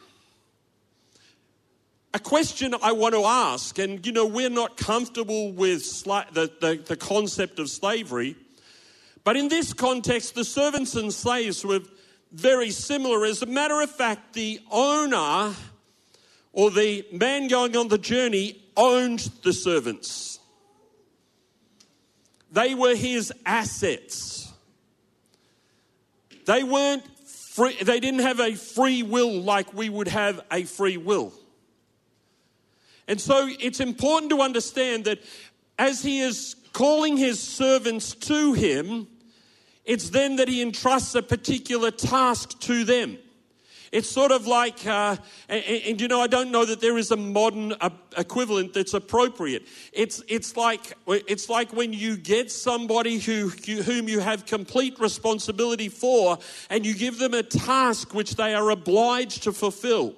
A 2.14 2.18
question 2.18 2.74
I 2.82 2.92
want 2.92 3.14
to 3.14 3.24
ask, 3.24 3.78
and 3.78 4.04
you 4.06 4.12
know, 4.12 4.26
we're 4.26 4.50
not 4.50 4.76
comfortable 4.76 5.52
with 5.52 5.82
sla- 5.82 6.30
the, 6.32 6.50
the, 6.60 6.82
the 6.84 6.96
concept 6.96 7.58
of 7.58 7.70
slavery, 7.70 8.36
but 9.24 9.36
in 9.36 9.48
this 9.48 9.72
context, 9.72 10.34
the 10.34 10.44
servants 10.44 10.94
and 10.94 11.12
slaves 11.12 11.64
were 11.64 11.80
very 12.32 12.70
similar. 12.70 13.24
As 13.24 13.40
a 13.40 13.46
matter 13.46 13.80
of 13.80 13.90
fact, 13.90 14.34
the 14.34 14.60
owner 14.70 15.54
or 16.52 16.70
the 16.70 17.06
man 17.12 17.48
going 17.48 17.76
on 17.76 17.88
the 17.88 17.98
journey 17.98 18.62
owned 18.76 19.20
the 19.42 19.52
servants, 19.52 20.38
they 22.50 22.74
were 22.74 22.94
his 22.94 23.32
assets. 23.46 24.52
They 26.44 26.62
weren't 26.64 27.04
free, 27.26 27.76
they 27.82 28.00
didn't 28.00 28.20
have 28.20 28.40
a 28.40 28.54
free 28.54 29.02
will 29.02 29.40
like 29.40 29.72
we 29.72 29.88
would 29.88 30.08
have 30.08 30.44
a 30.50 30.64
free 30.64 30.98
will. 30.98 31.32
And 33.12 33.20
so 33.20 33.46
it's 33.60 33.80
important 33.80 34.30
to 34.30 34.40
understand 34.40 35.04
that 35.04 35.18
as 35.78 36.02
he 36.02 36.20
is 36.20 36.56
calling 36.72 37.18
his 37.18 37.38
servants 37.38 38.14
to 38.14 38.54
him, 38.54 39.06
it's 39.84 40.08
then 40.08 40.36
that 40.36 40.48
he 40.48 40.62
entrusts 40.62 41.14
a 41.14 41.22
particular 41.22 41.90
task 41.90 42.58
to 42.60 42.84
them. 42.84 43.18
It's 43.92 44.08
sort 44.08 44.32
of 44.32 44.46
like, 44.46 44.86
uh, 44.86 45.16
and, 45.50 45.62
and, 45.62 46.00
you 46.00 46.08
know, 46.08 46.22
I 46.22 46.26
don't 46.26 46.50
know 46.50 46.64
that 46.64 46.80
there 46.80 46.96
is 46.96 47.10
a 47.10 47.16
modern 47.18 47.74
uh, 47.82 47.90
equivalent 48.16 48.72
that's 48.72 48.94
appropriate. 48.94 49.68
It's, 49.92 50.22
it's, 50.26 50.56
like, 50.56 50.94
it's 51.06 51.50
like 51.50 51.74
when 51.74 51.92
you 51.92 52.16
get 52.16 52.50
somebody 52.50 53.18
who, 53.18 53.48
whom 53.48 54.08
you 54.08 54.20
have 54.20 54.46
complete 54.46 54.98
responsibility 54.98 55.90
for 55.90 56.38
and 56.70 56.86
you 56.86 56.94
give 56.94 57.18
them 57.18 57.34
a 57.34 57.42
task 57.42 58.14
which 58.14 58.36
they 58.36 58.54
are 58.54 58.70
obliged 58.70 59.42
to 59.42 59.52
fulfill. 59.52 60.14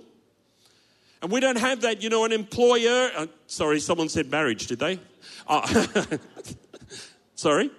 And 1.25 1.33
we 1.33 1.40
don't 1.40 1.57
have 1.57 1.81
that, 1.81 2.02
you 2.02 2.11
know, 2.11 2.26
an 2.26 2.33
employer. 2.33 3.11
Uh, 3.16 3.26
sorry, 3.47 3.81
someone 3.81 4.11
said 4.11 4.31
marriage, 4.31 4.66
did 4.66 4.78
they? 4.78 5.00
Uh, 5.47 5.87
sorry? 7.35 7.71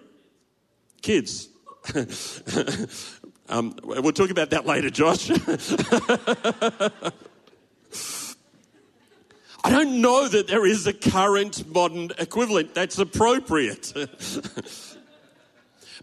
Kids. 1.03 1.49
um, 3.49 3.75
we'll 3.83 4.11
talk 4.13 4.31
about 4.31 4.49
that 4.49 4.65
later, 4.65 4.89
Josh. 4.89 5.29
I 9.63 9.69
don't 9.69 10.01
know 10.01 10.27
that 10.27 10.47
there 10.47 10.65
is 10.65 10.87
a 10.87 10.93
current 10.93 11.71
modern 11.71 12.09
equivalent 12.17 12.73
that's 12.73 12.97
appropriate. 12.97 13.93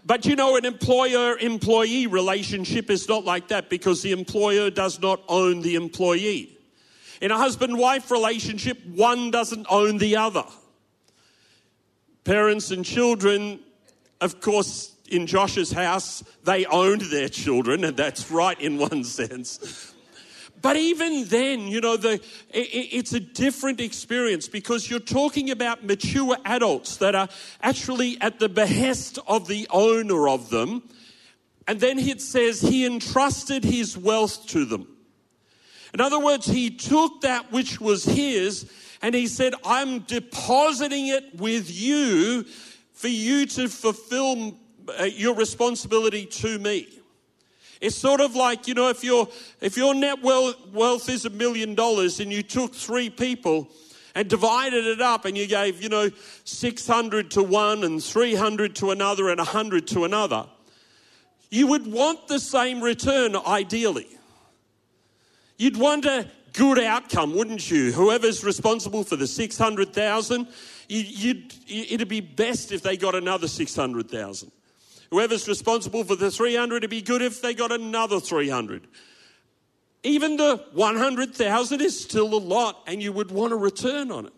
but 0.06 0.26
you 0.26 0.36
know, 0.36 0.54
an 0.54 0.64
employer 0.64 1.36
employee 1.38 2.06
relationship 2.06 2.88
is 2.88 3.08
not 3.08 3.24
like 3.24 3.48
that 3.48 3.68
because 3.68 4.00
the 4.00 4.12
employer 4.12 4.70
does 4.70 5.00
not 5.00 5.24
own 5.28 5.62
the 5.62 5.74
employee. 5.74 6.52
In 7.22 7.30
a 7.30 7.38
husband 7.38 7.78
wife 7.78 8.10
relationship, 8.10 8.84
one 8.84 9.30
doesn't 9.30 9.68
own 9.70 9.98
the 9.98 10.16
other. 10.16 10.42
Parents 12.24 12.72
and 12.72 12.84
children, 12.84 13.60
of 14.20 14.40
course, 14.40 14.96
in 15.08 15.28
Josh's 15.28 15.70
house, 15.70 16.24
they 16.42 16.66
owned 16.66 17.02
their 17.02 17.28
children, 17.28 17.84
and 17.84 17.96
that's 17.96 18.28
right 18.28 18.60
in 18.60 18.76
one 18.76 19.04
sense. 19.18 19.94
But 20.60 20.74
even 20.74 21.26
then, 21.26 21.68
you 21.68 21.80
know, 21.80 21.96
the, 21.96 22.14
it, 22.14 22.20
it's 22.50 23.12
a 23.12 23.20
different 23.20 23.80
experience 23.80 24.48
because 24.48 24.90
you're 24.90 24.98
talking 24.98 25.52
about 25.52 25.84
mature 25.84 26.36
adults 26.44 26.96
that 26.96 27.14
are 27.14 27.28
actually 27.62 28.20
at 28.20 28.40
the 28.40 28.48
behest 28.48 29.20
of 29.28 29.46
the 29.46 29.68
owner 29.70 30.28
of 30.28 30.50
them. 30.50 30.82
And 31.68 31.78
then 31.78 32.00
it 32.00 32.20
says 32.20 32.60
he 32.60 32.84
entrusted 32.84 33.62
his 33.62 33.96
wealth 33.96 34.48
to 34.48 34.64
them. 34.64 34.91
In 35.94 36.00
other 36.00 36.18
words, 36.18 36.46
he 36.46 36.70
took 36.70 37.20
that 37.20 37.52
which 37.52 37.80
was 37.80 38.04
his 38.04 38.70
and 39.02 39.14
he 39.14 39.26
said, 39.26 39.54
I'm 39.64 40.00
depositing 40.00 41.08
it 41.08 41.34
with 41.34 41.70
you 41.70 42.44
for 42.92 43.08
you 43.08 43.46
to 43.46 43.68
fulfill 43.68 44.56
uh, 44.98 45.04
your 45.04 45.34
responsibility 45.34 46.24
to 46.26 46.58
me. 46.58 46.88
It's 47.80 47.96
sort 47.96 48.20
of 48.20 48.36
like, 48.36 48.68
you 48.68 48.74
know, 48.74 48.88
if 48.90 49.02
your, 49.02 49.28
if 49.60 49.76
your 49.76 49.92
net 49.92 50.22
wealth 50.22 51.08
is 51.08 51.24
a 51.24 51.30
million 51.30 51.74
dollars 51.74 52.20
and 52.20 52.32
you 52.32 52.44
took 52.44 52.74
three 52.74 53.10
people 53.10 53.68
and 54.14 54.28
divided 54.28 54.86
it 54.86 55.00
up 55.00 55.24
and 55.24 55.36
you 55.36 55.48
gave, 55.48 55.82
you 55.82 55.88
know, 55.88 56.08
600 56.44 57.32
to 57.32 57.42
one 57.42 57.82
and 57.82 58.02
300 58.02 58.76
to 58.76 58.92
another 58.92 59.30
and 59.30 59.38
100 59.38 59.88
to 59.88 60.04
another, 60.04 60.46
you 61.50 61.66
would 61.66 61.90
want 61.90 62.28
the 62.28 62.38
same 62.38 62.80
return 62.80 63.34
ideally. 63.34 64.06
You'd 65.62 65.76
want 65.76 66.06
a 66.06 66.26
good 66.54 66.80
outcome, 66.80 67.36
wouldn't 67.36 67.70
you? 67.70 67.92
Whoever's 67.92 68.42
responsible 68.42 69.04
for 69.04 69.14
the 69.14 69.28
600,000, 69.28 70.48
you'd, 70.88 71.54
it'd 71.68 72.08
be 72.08 72.18
best 72.18 72.72
if 72.72 72.82
they 72.82 72.96
got 72.96 73.14
another 73.14 73.46
600,000. 73.46 74.50
Whoever's 75.12 75.46
responsible 75.46 76.02
for 76.02 76.16
the 76.16 76.32
300, 76.32 76.78
it'd 76.78 76.90
be 76.90 77.00
good 77.00 77.22
if 77.22 77.40
they 77.40 77.54
got 77.54 77.70
another 77.70 78.18
300. 78.18 78.88
Even 80.02 80.36
the 80.36 80.64
100,000 80.72 81.80
is 81.80 82.00
still 82.02 82.34
a 82.34 82.42
lot 82.42 82.82
and 82.88 83.00
you 83.00 83.12
would 83.12 83.30
want 83.30 83.52
a 83.52 83.56
return 83.56 84.10
on 84.10 84.26
it. 84.26 84.32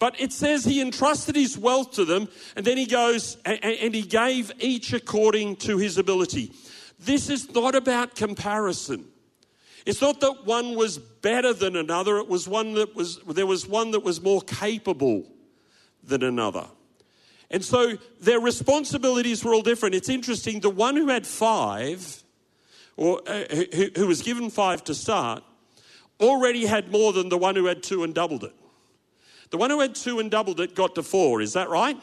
But 0.00 0.20
it 0.20 0.32
says 0.32 0.64
he 0.64 0.80
entrusted 0.80 1.36
his 1.36 1.56
wealth 1.56 1.92
to 1.92 2.04
them 2.04 2.28
and 2.56 2.66
then 2.66 2.78
he 2.78 2.86
goes 2.86 3.36
and 3.44 3.94
he 3.94 4.02
gave 4.02 4.50
each 4.58 4.92
according 4.92 5.54
to 5.58 5.78
his 5.78 5.98
ability. 5.98 6.50
This 6.98 7.30
is 7.30 7.54
not 7.54 7.76
about 7.76 8.16
comparison. 8.16 9.11
It's 9.84 10.00
not 10.00 10.20
that 10.20 10.44
one 10.44 10.76
was 10.76 10.98
better 10.98 11.52
than 11.52 11.76
another, 11.76 12.18
it 12.18 12.28
was 12.28 12.46
one 12.46 12.74
that 12.74 12.94
was, 12.94 13.18
there 13.26 13.46
was 13.46 13.66
one 13.66 13.90
that 13.92 14.00
was 14.00 14.20
more 14.22 14.40
capable 14.42 15.24
than 16.04 16.22
another. 16.22 16.66
And 17.50 17.64
so 17.64 17.98
their 18.20 18.40
responsibilities 18.40 19.44
were 19.44 19.54
all 19.54 19.62
different. 19.62 19.94
It's 19.94 20.08
interesting, 20.08 20.60
the 20.60 20.70
one 20.70 20.96
who 20.96 21.08
had 21.08 21.26
five, 21.26 22.22
or 22.96 23.20
uh, 23.26 23.44
who, 23.74 23.88
who 23.96 24.06
was 24.06 24.22
given 24.22 24.50
five 24.50 24.84
to 24.84 24.94
start, 24.94 25.42
already 26.20 26.64
had 26.64 26.90
more 26.90 27.12
than 27.12 27.28
the 27.28 27.38
one 27.38 27.56
who 27.56 27.66
had 27.66 27.82
two 27.82 28.04
and 28.04 28.14
doubled 28.14 28.44
it. 28.44 28.54
The 29.50 29.58
one 29.58 29.68
who 29.68 29.80
had 29.80 29.94
two 29.94 30.18
and 30.18 30.30
doubled 30.30 30.60
it 30.60 30.74
got 30.74 30.94
to 30.94 31.02
four, 31.02 31.42
is 31.42 31.52
that 31.52 31.68
right? 31.68 31.96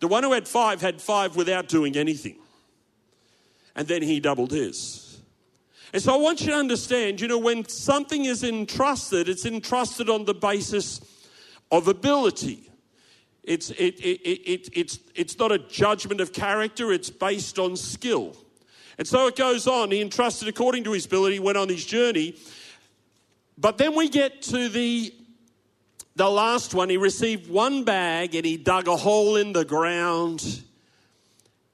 The 0.00 0.08
one 0.08 0.24
who 0.24 0.32
had 0.32 0.48
five 0.48 0.80
had 0.80 1.00
five 1.00 1.36
without 1.36 1.68
doing 1.68 1.96
anything. 1.96 2.38
And 3.76 3.86
then 3.86 4.02
he 4.02 4.18
doubled 4.18 4.50
his. 4.50 5.07
And 5.92 6.02
so 6.02 6.14
I 6.14 6.16
want 6.18 6.40
you 6.42 6.48
to 6.48 6.54
understand, 6.54 7.20
you 7.20 7.28
know, 7.28 7.38
when 7.38 7.66
something 7.68 8.24
is 8.24 8.44
entrusted, 8.44 9.28
it's 9.28 9.46
entrusted 9.46 10.10
on 10.10 10.24
the 10.24 10.34
basis 10.34 11.00
of 11.70 11.88
ability. 11.88 12.70
It's, 13.42 13.70
it, 13.70 13.98
it, 14.00 14.20
it, 14.28 14.68
it's, 14.74 14.98
it's 15.14 15.38
not 15.38 15.52
a 15.52 15.58
judgment 15.58 16.20
of 16.20 16.32
character, 16.32 16.92
it's 16.92 17.08
based 17.08 17.58
on 17.58 17.76
skill. 17.76 18.36
And 18.98 19.06
so 19.06 19.26
it 19.28 19.36
goes 19.36 19.66
on. 19.66 19.90
He 19.90 20.02
entrusted 20.02 20.48
according 20.48 20.84
to 20.84 20.92
his 20.92 21.06
ability, 21.06 21.38
went 21.38 21.56
on 21.56 21.68
his 21.68 21.86
journey. 21.86 22.36
But 23.56 23.78
then 23.78 23.94
we 23.94 24.08
get 24.08 24.42
to 24.42 24.68
the, 24.68 25.14
the 26.16 26.28
last 26.28 26.74
one. 26.74 26.90
He 26.90 26.96
received 26.96 27.48
one 27.48 27.84
bag 27.84 28.34
and 28.34 28.44
he 28.44 28.56
dug 28.56 28.88
a 28.88 28.96
hole 28.96 29.36
in 29.36 29.52
the 29.52 29.64
ground 29.64 30.62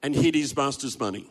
and 0.01 0.15
hid 0.15 0.35
his 0.35 0.55
master's 0.55 0.99
money. 0.99 1.27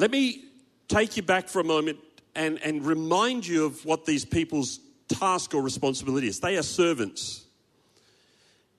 Let 0.00 0.10
me 0.10 0.46
take 0.88 1.18
you 1.18 1.22
back 1.22 1.46
for 1.46 1.60
a 1.60 1.64
moment 1.64 1.98
and, 2.34 2.58
and 2.62 2.86
remind 2.86 3.46
you 3.46 3.66
of 3.66 3.84
what 3.84 4.06
these 4.06 4.24
people's 4.24 4.80
task 5.08 5.52
or 5.52 5.60
responsibility 5.60 6.26
is. 6.26 6.40
They 6.40 6.56
are 6.56 6.62
servants. 6.62 7.44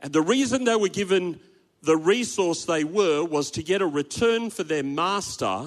And 0.01 0.11
the 0.11 0.23
reason 0.23 0.63
they 0.63 0.75
were 0.75 0.87
given 0.87 1.39
the 1.83 1.95
resource 1.95 2.65
they 2.65 2.83
were 2.83 3.23
was 3.23 3.51
to 3.51 3.61
get 3.61 3.83
a 3.83 3.85
return 3.85 4.49
for 4.49 4.63
their 4.63 4.81
master. 4.81 5.65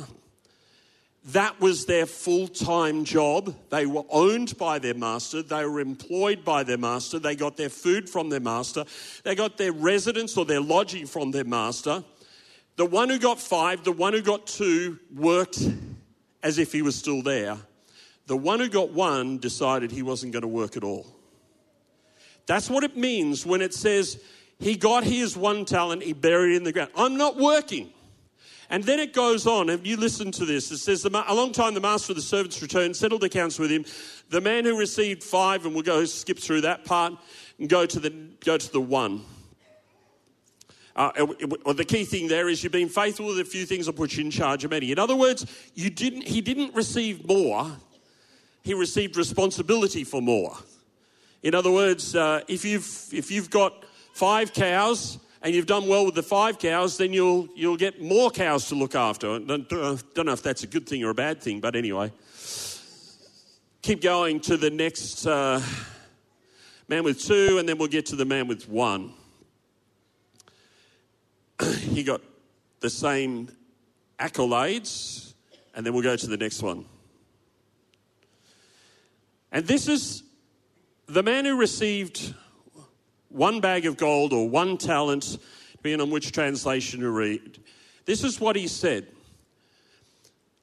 That 1.26 1.60
was 1.60 1.86
their 1.86 2.06
full 2.06 2.48
time 2.48 3.04
job. 3.04 3.54
They 3.70 3.86
were 3.86 4.02
owned 4.10 4.58
by 4.58 4.80
their 4.80 4.94
master. 4.94 5.40
They 5.40 5.64
were 5.64 5.78
employed 5.78 6.44
by 6.44 6.64
their 6.64 6.78
master. 6.78 7.20
They 7.20 7.36
got 7.36 7.56
their 7.56 7.68
food 7.68 8.10
from 8.10 8.28
their 8.28 8.40
master. 8.40 8.86
They 9.22 9.36
got 9.36 9.56
their 9.56 9.72
residence 9.72 10.36
or 10.36 10.46
their 10.46 10.60
lodging 10.60 11.06
from 11.06 11.30
their 11.30 11.44
master. 11.44 12.02
The 12.76 12.86
one 12.86 13.08
who 13.08 13.18
got 13.18 13.40
five, 13.40 13.84
the 13.84 13.92
one 13.92 14.12
who 14.12 14.22
got 14.22 14.46
two 14.46 14.98
worked 15.14 15.60
as 16.42 16.58
if 16.58 16.72
he 16.72 16.82
was 16.82 16.96
still 16.96 17.22
there. 17.22 17.56
The 18.26 18.36
one 18.36 18.58
who 18.58 18.68
got 18.68 18.90
one 18.90 19.38
decided 19.38 19.92
he 19.92 20.02
wasn't 20.02 20.32
going 20.32 20.42
to 20.42 20.48
work 20.48 20.76
at 20.76 20.82
all. 20.82 21.06
That's 22.46 22.68
what 22.68 22.84
it 22.84 22.96
means 22.96 23.46
when 23.46 23.62
it 23.62 23.74
says 23.74 24.22
he 24.58 24.76
got 24.76 25.04
his 25.04 25.36
one 25.36 25.64
talent, 25.64 26.02
he 26.02 26.12
buried 26.12 26.54
it 26.54 26.56
in 26.56 26.64
the 26.64 26.72
ground. 26.72 26.90
I'm 26.96 27.16
not 27.16 27.36
working. 27.36 27.90
And 28.70 28.82
then 28.82 28.98
it 28.98 29.12
goes 29.12 29.46
on, 29.46 29.68
and 29.68 29.86
you 29.86 29.96
listen 29.96 30.32
to 30.32 30.44
this. 30.44 30.70
It 30.70 30.78
says, 30.78 31.04
A 31.04 31.10
long 31.10 31.52
time 31.52 31.74
the 31.74 31.80
master 31.80 32.12
of 32.12 32.16
the 32.16 32.22
servants 32.22 32.60
returned, 32.62 32.96
settled 32.96 33.22
accounts 33.22 33.58
with 33.58 33.70
him. 33.70 33.84
The 34.30 34.40
man 34.40 34.64
who 34.64 34.78
received 34.78 35.22
five, 35.22 35.64
and 35.66 35.74
we'll 35.74 35.84
go 35.84 36.04
skip 36.06 36.38
through 36.38 36.62
that 36.62 36.84
part 36.84 37.12
and 37.58 37.68
go 37.68 37.84
to 37.86 38.00
the, 38.00 38.10
go 38.44 38.56
to 38.56 38.72
the 38.72 38.80
one. 38.80 39.22
Uh, 40.96 41.10
the 41.72 41.84
key 41.84 42.04
thing 42.04 42.28
there 42.28 42.48
is 42.48 42.62
you've 42.62 42.72
been 42.72 42.88
faithful 42.88 43.26
with 43.26 43.40
a 43.40 43.44
few 43.44 43.66
things, 43.66 43.88
I'll 43.88 43.94
put 43.94 44.16
you 44.16 44.24
in 44.24 44.30
charge 44.30 44.64
of 44.64 44.70
many. 44.70 44.92
In 44.92 44.98
other 44.98 45.16
words, 45.16 45.44
you 45.74 45.90
didn't, 45.90 46.22
he 46.22 46.40
didn't 46.40 46.74
receive 46.74 47.26
more, 47.26 47.66
he 48.62 48.74
received 48.74 49.16
responsibility 49.16 50.04
for 50.04 50.22
more. 50.22 50.56
In 51.42 51.54
other 51.54 51.70
words, 51.70 52.14
uh, 52.14 52.42
if, 52.48 52.64
you've, 52.64 53.08
if 53.12 53.30
you've 53.30 53.50
got 53.50 53.84
five 54.12 54.52
cows 54.52 55.18
and 55.42 55.54
you've 55.54 55.66
done 55.66 55.88
well 55.88 56.06
with 56.06 56.14
the 56.14 56.22
five 56.22 56.58
cows, 56.58 56.96
then 56.96 57.12
you'll, 57.12 57.48
you'll 57.54 57.76
get 57.76 58.00
more 58.00 58.30
cows 58.30 58.68
to 58.68 58.74
look 58.74 58.94
after. 58.94 59.34
I 59.34 59.38
don't, 59.40 59.68
don't 59.68 60.24
know 60.24 60.32
if 60.32 60.42
that's 60.42 60.62
a 60.62 60.66
good 60.66 60.88
thing 60.88 61.04
or 61.04 61.10
a 61.10 61.14
bad 61.14 61.42
thing, 61.42 61.60
but 61.60 61.76
anyway. 61.76 62.12
Keep 63.82 64.00
going 64.00 64.40
to 64.40 64.56
the 64.56 64.70
next 64.70 65.26
uh, 65.26 65.60
man 66.88 67.04
with 67.04 67.20
two, 67.20 67.58
and 67.58 67.68
then 67.68 67.76
we'll 67.76 67.88
get 67.88 68.06
to 68.06 68.16
the 68.16 68.24
man 68.24 68.48
with 68.48 68.66
one. 68.66 69.12
he 71.80 72.02
got 72.02 72.20
the 72.80 72.90
same 72.90 73.48
accolades, 74.18 75.34
and 75.74 75.84
then 75.84 75.92
we'll 75.92 76.02
go 76.02 76.16
to 76.16 76.26
the 76.26 76.36
next 76.36 76.62
one. 76.62 76.84
And 79.52 79.66
this 79.66 79.88
is 79.88 80.22
the 81.06 81.22
man 81.22 81.44
who 81.44 81.56
received 81.56 82.34
one 83.28 83.60
bag 83.60 83.86
of 83.86 83.96
gold 83.96 84.32
or 84.32 84.48
one 84.48 84.78
talent, 84.78 85.38
depending 85.72 86.00
on 86.00 86.10
which 86.10 86.32
translation 86.32 87.00
you 87.00 87.10
read. 87.10 87.58
This 88.04 88.24
is 88.24 88.40
what 88.40 88.56
he 88.56 88.68
said. 88.68 89.06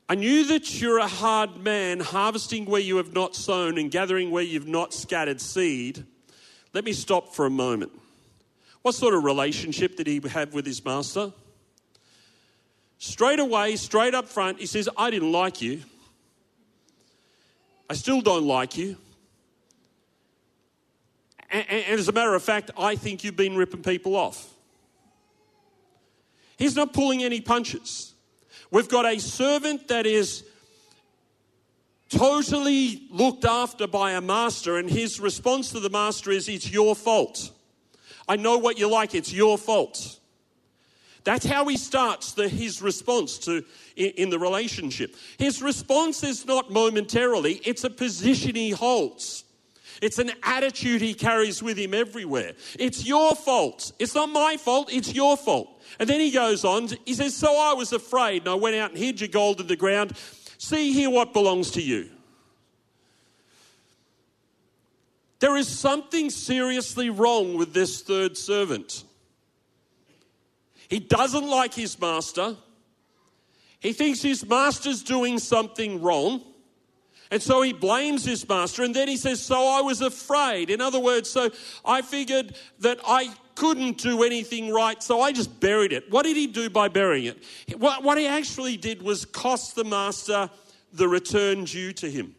I 0.09 0.15
knew 0.15 0.45
that 0.47 0.81
you're 0.81 0.97
a 0.97 1.07
hard 1.07 1.57
man, 1.63 2.01
harvesting 2.01 2.65
where 2.65 2.81
you 2.81 2.97
have 2.97 3.13
not 3.13 3.33
sown 3.33 3.77
and 3.77 3.89
gathering 3.89 4.29
where 4.29 4.43
you've 4.43 4.67
not 4.67 4.93
scattered 4.93 5.39
seed. 5.39 6.05
Let 6.73 6.83
me 6.83 6.91
stop 6.91 7.33
for 7.33 7.45
a 7.45 7.49
moment. 7.49 7.93
What 8.81 8.95
sort 8.95 9.13
of 9.13 9.23
relationship 9.23 9.95
did 9.95 10.07
he 10.07 10.19
have 10.29 10.53
with 10.53 10.65
his 10.65 10.83
master? 10.83 11.31
Straight 12.97 13.39
away, 13.39 13.75
straight 13.75 14.13
up 14.13 14.27
front, 14.27 14.59
he 14.59 14.65
says, 14.65 14.89
I 14.97 15.09
didn't 15.09 15.31
like 15.31 15.61
you. 15.61 15.81
I 17.89 17.93
still 17.93 18.21
don't 18.21 18.45
like 18.45 18.77
you. 18.77 18.97
And, 21.49 21.65
and 21.69 21.99
as 21.99 22.07
a 22.07 22.11
matter 22.11 22.33
of 22.33 22.43
fact, 22.43 22.71
I 22.77 22.95
think 22.95 23.23
you've 23.23 23.35
been 23.35 23.55
ripping 23.55 23.83
people 23.83 24.15
off. 24.15 24.47
He's 26.57 26.75
not 26.75 26.93
pulling 26.93 27.23
any 27.23 27.41
punches. 27.41 28.13
We've 28.69 28.87
got 28.87 29.05
a 29.05 29.19
servant 29.19 29.87
that 29.89 30.05
is 30.05 30.43
totally 32.09 33.07
looked 33.09 33.45
after 33.45 33.87
by 33.87 34.11
a 34.11 34.21
master, 34.21 34.77
and 34.77 34.89
his 34.89 35.19
response 35.19 35.71
to 35.71 35.79
the 35.79 35.89
master 35.89 36.31
is, 36.31 36.47
It's 36.47 36.71
your 36.71 36.95
fault. 36.95 37.51
I 38.27 38.35
know 38.35 38.57
what 38.57 38.77
you 38.77 38.89
like, 38.89 39.15
it's 39.15 39.33
your 39.33 39.57
fault. 39.57 40.19
That's 41.23 41.45
how 41.45 41.67
he 41.67 41.77
starts 41.77 42.33
the, 42.33 42.49
his 42.49 42.81
response 42.81 43.37
to 43.39 43.63
in, 43.95 44.11
in 44.11 44.29
the 44.29 44.39
relationship. 44.39 45.15
His 45.37 45.61
response 45.61 46.23
is 46.23 46.45
not 46.45 46.71
momentarily, 46.71 47.61
it's 47.63 47.83
a 47.83 47.89
position 47.89 48.55
he 48.55 48.71
holds. 48.71 49.43
It's 50.01 50.17
an 50.17 50.31
attitude 50.41 51.01
he 51.01 51.13
carries 51.13 51.61
with 51.61 51.77
him 51.77 51.93
everywhere. 51.93 52.53
It's 52.79 53.05
your 53.05 53.35
fault. 53.35 53.91
It's 53.99 54.15
not 54.15 54.29
my 54.29 54.57
fault, 54.57 54.91
it's 54.91 55.13
your 55.13 55.37
fault. 55.37 55.79
And 55.99 56.09
then 56.09 56.19
he 56.19 56.31
goes 56.31 56.65
on, 56.65 56.87
he 57.05 57.13
says, 57.13 57.35
So 57.35 57.55
I 57.55 57.73
was 57.73 57.93
afraid, 57.93 58.43
and 58.43 58.49
I 58.49 58.55
went 58.55 58.75
out 58.75 58.91
and 58.91 58.99
hid 58.99 59.21
your 59.21 59.27
gold 59.27 59.61
in 59.61 59.67
the 59.67 59.75
ground. 59.75 60.17
See 60.57 60.91
here 60.91 61.09
what 61.09 61.33
belongs 61.33 61.71
to 61.71 61.81
you. 61.81 62.09
There 65.41 65.57
is 65.57 65.67
something 65.67 66.29
seriously 66.29 67.09
wrong 67.09 67.57
with 67.57 67.73
this 67.73 68.01
third 68.01 68.37
servant. 68.37 69.03
He 70.87 70.99
doesn't 70.99 71.47
like 71.47 71.73
his 71.73 71.99
master. 71.99 72.55
He 73.79 73.91
thinks 73.91 74.21
his 74.21 74.47
master's 74.47 75.01
doing 75.01 75.39
something 75.39 75.99
wrong. 75.99 76.43
And 77.31 77.41
so 77.41 77.63
he 77.63 77.73
blames 77.73 78.23
his 78.23 78.47
master. 78.47 78.83
And 78.83 78.95
then 78.95 79.07
he 79.07 79.17
says, 79.17 79.41
So 79.41 79.67
I 79.67 79.81
was 79.81 80.01
afraid. 80.01 80.69
In 80.69 80.79
other 80.79 80.99
words, 80.99 81.27
so 81.29 81.49
I 81.83 82.03
figured 82.03 82.55
that 82.79 82.99
I 83.07 83.33
couldn't 83.55 83.97
do 83.97 84.21
anything 84.21 84.71
right, 84.71 85.01
so 85.01 85.21
I 85.21 85.31
just 85.31 85.59
buried 85.59 85.91
it. 85.91 86.11
What 86.11 86.23
did 86.23 86.37
he 86.37 86.45
do 86.45 86.69
by 86.69 86.87
burying 86.87 87.35
it? 87.67 87.79
What, 87.79 88.17
he 88.17 88.27
actually 88.27 88.77
did 88.77 89.01
was 89.01 89.25
cost 89.25 89.75
the 89.75 89.83
master 89.85 90.51
the 90.93 91.07
return 91.07 91.63
due 91.63 91.93
to 91.93 92.11
him. 92.11 92.35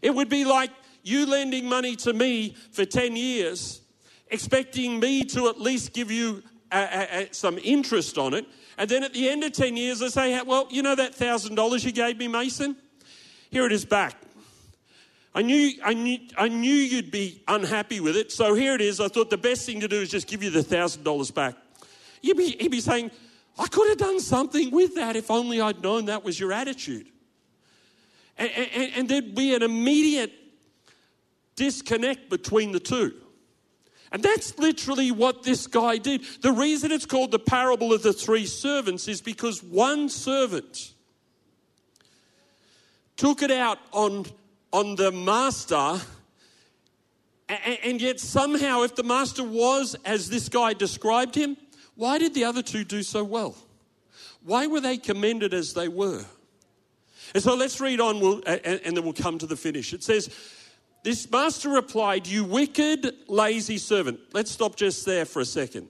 It 0.00 0.14
would 0.14 0.28
be 0.28 0.46
like 0.46 0.70
you 1.06 1.24
lending 1.24 1.68
money 1.68 1.94
to 1.96 2.12
me 2.12 2.56
for 2.72 2.84
10 2.84 3.14
years, 3.14 3.80
expecting 4.28 4.98
me 4.98 5.22
to 5.24 5.48
at 5.48 5.60
least 5.60 5.92
give 5.92 6.10
you 6.10 6.42
a, 6.72 6.78
a, 6.78 7.22
a, 7.22 7.32
some 7.32 7.58
interest 7.58 8.18
on 8.18 8.34
it. 8.34 8.44
And 8.76 8.90
then 8.90 9.04
at 9.04 9.14
the 9.14 9.28
end 9.28 9.44
of 9.44 9.52
10 9.52 9.76
years, 9.76 10.02
I 10.02 10.08
say, 10.08 10.42
Well, 10.42 10.66
you 10.68 10.82
know 10.82 10.96
that 10.96 11.12
$1,000 11.12 11.84
you 11.84 11.92
gave 11.92 12.18
me, 12.18 12.26
Mason? 12.26 12.76
Here 13.50 13.64
it 13.64 13.72
is 13.72 13.84
back. 13.84 14.16
I 15.32 15.42
knew, 15.42 15.72
I, 15.84 15.94
knew, 15.94 16.18
I 16.36 16.48
knew 16.48 16.74
you'd 16.74 17.10
be 17.10 17.42
unhappy 17.46 18.00
with 18.00 18.16
it, 18.16 18.32
so 18.32 18.54
here 18.54 18.74
it 18.74 18.80
is. 18.80 19.00
I 19.00 19.08
thought 19.08 19.30
the 19.30 19.36
best 19.36 19.64
thing 19.64 19.80
to 19.80 19.88
do 19.88 20.00
is 20.00 20.10
just 20.10 20.26
give 20.26 20.42
you 20.42 20.50
the 20.50 20.60
$1,000 20.60 21.34
back. 21.34 21.54
He'd 22.20 22.36
be, 22.36 22.56
he'd 22.58 22.70
be 22.70 22.80
saying, 22.80 23.12
I 23.58 23.68
could 23.68 23.88
have 23.90 23.98
done 23.98 24.18
something 24.18 24.70
with 24.72 24.96
that 24.96 25.14
if 25.14 25.30
only 25.30 25.60
I'd 25.60 25.82
known 25.82 26.06
that 26.06 26.24
was 26.24 26.40
your 26.40 26.52
attitude. 26.52 27.06
And, 28.38 28.50
and, 28.50 28.92
and 28.96 29.08
there'd 29.08 29.34
be 29.34 29.54
an 29.54 29.62
immediate 29.62 30.32
disconnect 31.56 32.30
between 32.30 32.72
the 32.72 32.80
two. 32.80 33.14
And 34.12 34.22
that's 34.22 34.58
literally 34.58 35.10
what 35.10 35.42
this 35.42 35.66
guy 35.66 35.98
did. 35.98 36.22
The 36.40 36.52
reason 36.52 36.92
it's 36.92 37.06
called 37.06 37.32
the 37.32 37.38
parable 37.38 37.92
of 37.92 38.02
the 38.02 38.12
three 38.12 38.46
servants 38.46 39.08
is 39.08 39.20
because 39.20 39.62
one 39.62 40.08
servant 40.08 40.92
took 43.16 43.42
it 43.42 43.50
out 43.50 43.78
on, 43.92 44.26
on 44.72 44.94
the 44.94 45.10
master. 45.10 46.00
And 47.84 48.00
yet, 48.00 48.20
somehow, 48.20 48.82
if 48.82 48.94
the 48.94 49.02
master 49.02 49.42
was 49.42 49.96
as 50.04 50.28
this 50.30 50.48
guy 50.48 50.72
described 50.72 51.34
him, 51.34 51.56
why 51.94 52.18
did 52.18 52.34
the 52.34 52.44
other 52.44 52.62
two 52.62 52.84
do 52.84 53.02
so 53.02 53.24
well? 53.24 53.56
Why 54.44 54.66
were 54.66 54.80
they 54.80 54.98
commended 54.98 55.54
as 55.54 55.74
they 55.74 55.88
were? 55.88 56.24
And 57.34 57.42
so 57.42 57.54
let's 57.54 57.80
read 57.80 58.00
on, 58.00 58.20
we'll 58.20 58.42
and 58.46 58.96
then 58.96 59.02
we'll 59.02 59.12
come 59.12 59.38
to 59.38 59.46
the 59.46 59.56
finish. 59.56 59.92
It 59.92 60.04
says, 60.04 60.30
This 61.06 61.30
master 61.30 61.68
replied, 61.68 62.26
You 62.26 62.42
wicked, 62.42 63.14
lazy 63.28 63.78
servant. 63.78 64.18
Let's 64.32 64.50
stop 64.50 64.74
just 64.74 65.06
there 65.06 65.24
for 65.24 65.38
a 65.38 65.44
second. 65.44 65.86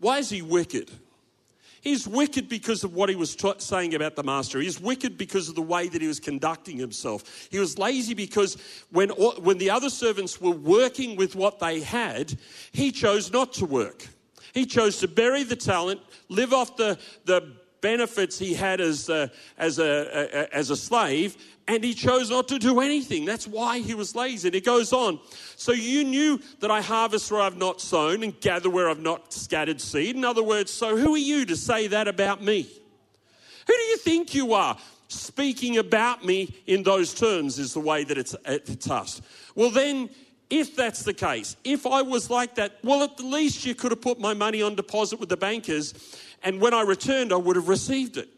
Why 0.00 0.20
is 0.20 0.30
he 0.30 0.40
wicked? 0.40 0.90
He's 1.82 2.08
wicked 2.08 2.48
because 2.48 2.82
of 2.82 2.94
what 2.94 3.10
he 3.10 3.14
was 3.14 3.36
t- 3.36 3.52
saying 3.58 3.94
about 3.94 4.16
the 4.16 4.22
master. 4.22 4.58
He's 4.62 4.80
wicked 4.80 5.18
because 5.18 5.50
of 5.50 5.54
the 5.54 5.60
way 5.60 5.88
that 5.88 6.00
he 6.00 6.08
was 6.08 6.18
conducting 6.18 6.78
himself. 6.78 7.46
He 7.50 7.58
was 7.58 7.76
lazy 7.76 8.14
because 8.14 8.56
when, 8.90 9.10
when 9.10 9.58
the 9.58 9.68
other 9.68 9.90
servants 9.90 10.40
were 10.40 10.52
working 10.52 11.14
with 11.16 11.36
what 11.36 11.58
they 11.58 11.80
had, 11.80 12.34
he 12.72 12.90
chose 12.90 13.30
not 13.30 13.52
to 13.54 13.66
work. 13.66 14.08
He 14.54 14.64
chose 14.64 14.98
to 15.00 15.08
bury 15.08 15.42
the 15.42 15.56
talent, 15.56 16.00
live 16.30 16.54
off 16.54 16.78
the, 16.78 16.98
the 17.26 17.52
benefits 17.84 18.38
he 18.38 18.54
had 18.54 18.80
as 18.80 19.10
uh, 19.10 19.28
a, 19.58 19.62
as, 19.62 19.78
a, 19.78 20.48
as 20.56 20.70
a 20.70 20.76
slave, 20.76 21.36
and 21.68 21.84
he 21.84 21.92
chose 21.92 22.30
not 22.30 22.48
to 22.48 22.58
do 22.58 22.80
anything. 22.80 23.26
That's 23.26 23.46
why 23.46 23.80
he 23.80 23.94
was 23.94 24.14
lazy. 24.14 24.48
And 24.48 24.54
it 24.54 24.64
goes 24.64 24.90
on. 24.94 25.20
So 25.56 25.72
you 25.72 26.02
knew 26.02 26.40
that 26.60 26.70
I 26.70 26.80
harvest 26.80 27.30
where 27.30 27.42
I've 27.42 27.58
not 27.58 27.82
sown 27.82 28.22
and 28.22 28.40
gather 28.40 28.70
where 28.70 28.88
I've 28.88 29.02
not 29.02 29.34
scattered 29.34 29.82
seed. 29.82 30.16
In 30.16 30.24
other 30.24 30.42
words, 30.42 30.72
so 30.72 30.96
who 30.96 31.14
are 31.14 31.26
you 31.32 31.44
to 31.44 31.56
say 31.56 31.88
that 31.88 32.08
about 32.08 32.42
me? 32.42 32.62
Who 33.66 33.72
do 33.72 33.82
you 33.92 33.98
think 33.98 34.34
you 34.34 34.54
are? 34.54 34.78
Speaking 35.08 35.76
about 35.76 36.24
me 36.24 36.54
in 36.66 36.82
those 36.84 37.12
terms 37.12 37.58
is 37.58 37.74
the 37.74 37.80
way 37.80 38.04
that 38.04 38.16
it's, 38.16 38.34
it's 38.46 38.90
us. 38.90 39.20
Well, 39.54 39.70
then, 39.70 40.08
if 40.60 40.76
that's 40.76 41.02
the 41.02 41.14
case, 41.14 41.56
if 41.64 41.86
I 41.86 42.02
was 42.02 42.30
like 42.30 42.54
that, 42.56 42.78
well, 42.82 43.02
at 43.02 43.16
the 43.16 43.24
least 43.24 43.66
you 43.66 43.74
could 43.74 43.92
have 43.92 44.00
put 44.00 44.18
my 44.18 44.34
money 44.34 44.62
on 44.62 44.74
deposit 44.74 45.20
with 45.20 45.28
the 45.28 45.36
bankers, 45.36 45.94
and 46.42 46.60
when 46.60 46.74
I 46.74 46.82
returned, 46.82 47.32
I 47.32 47.36
would 47.36 47.56
have 47.56 47.68
received 47.68 48.16
it 48.16 48.28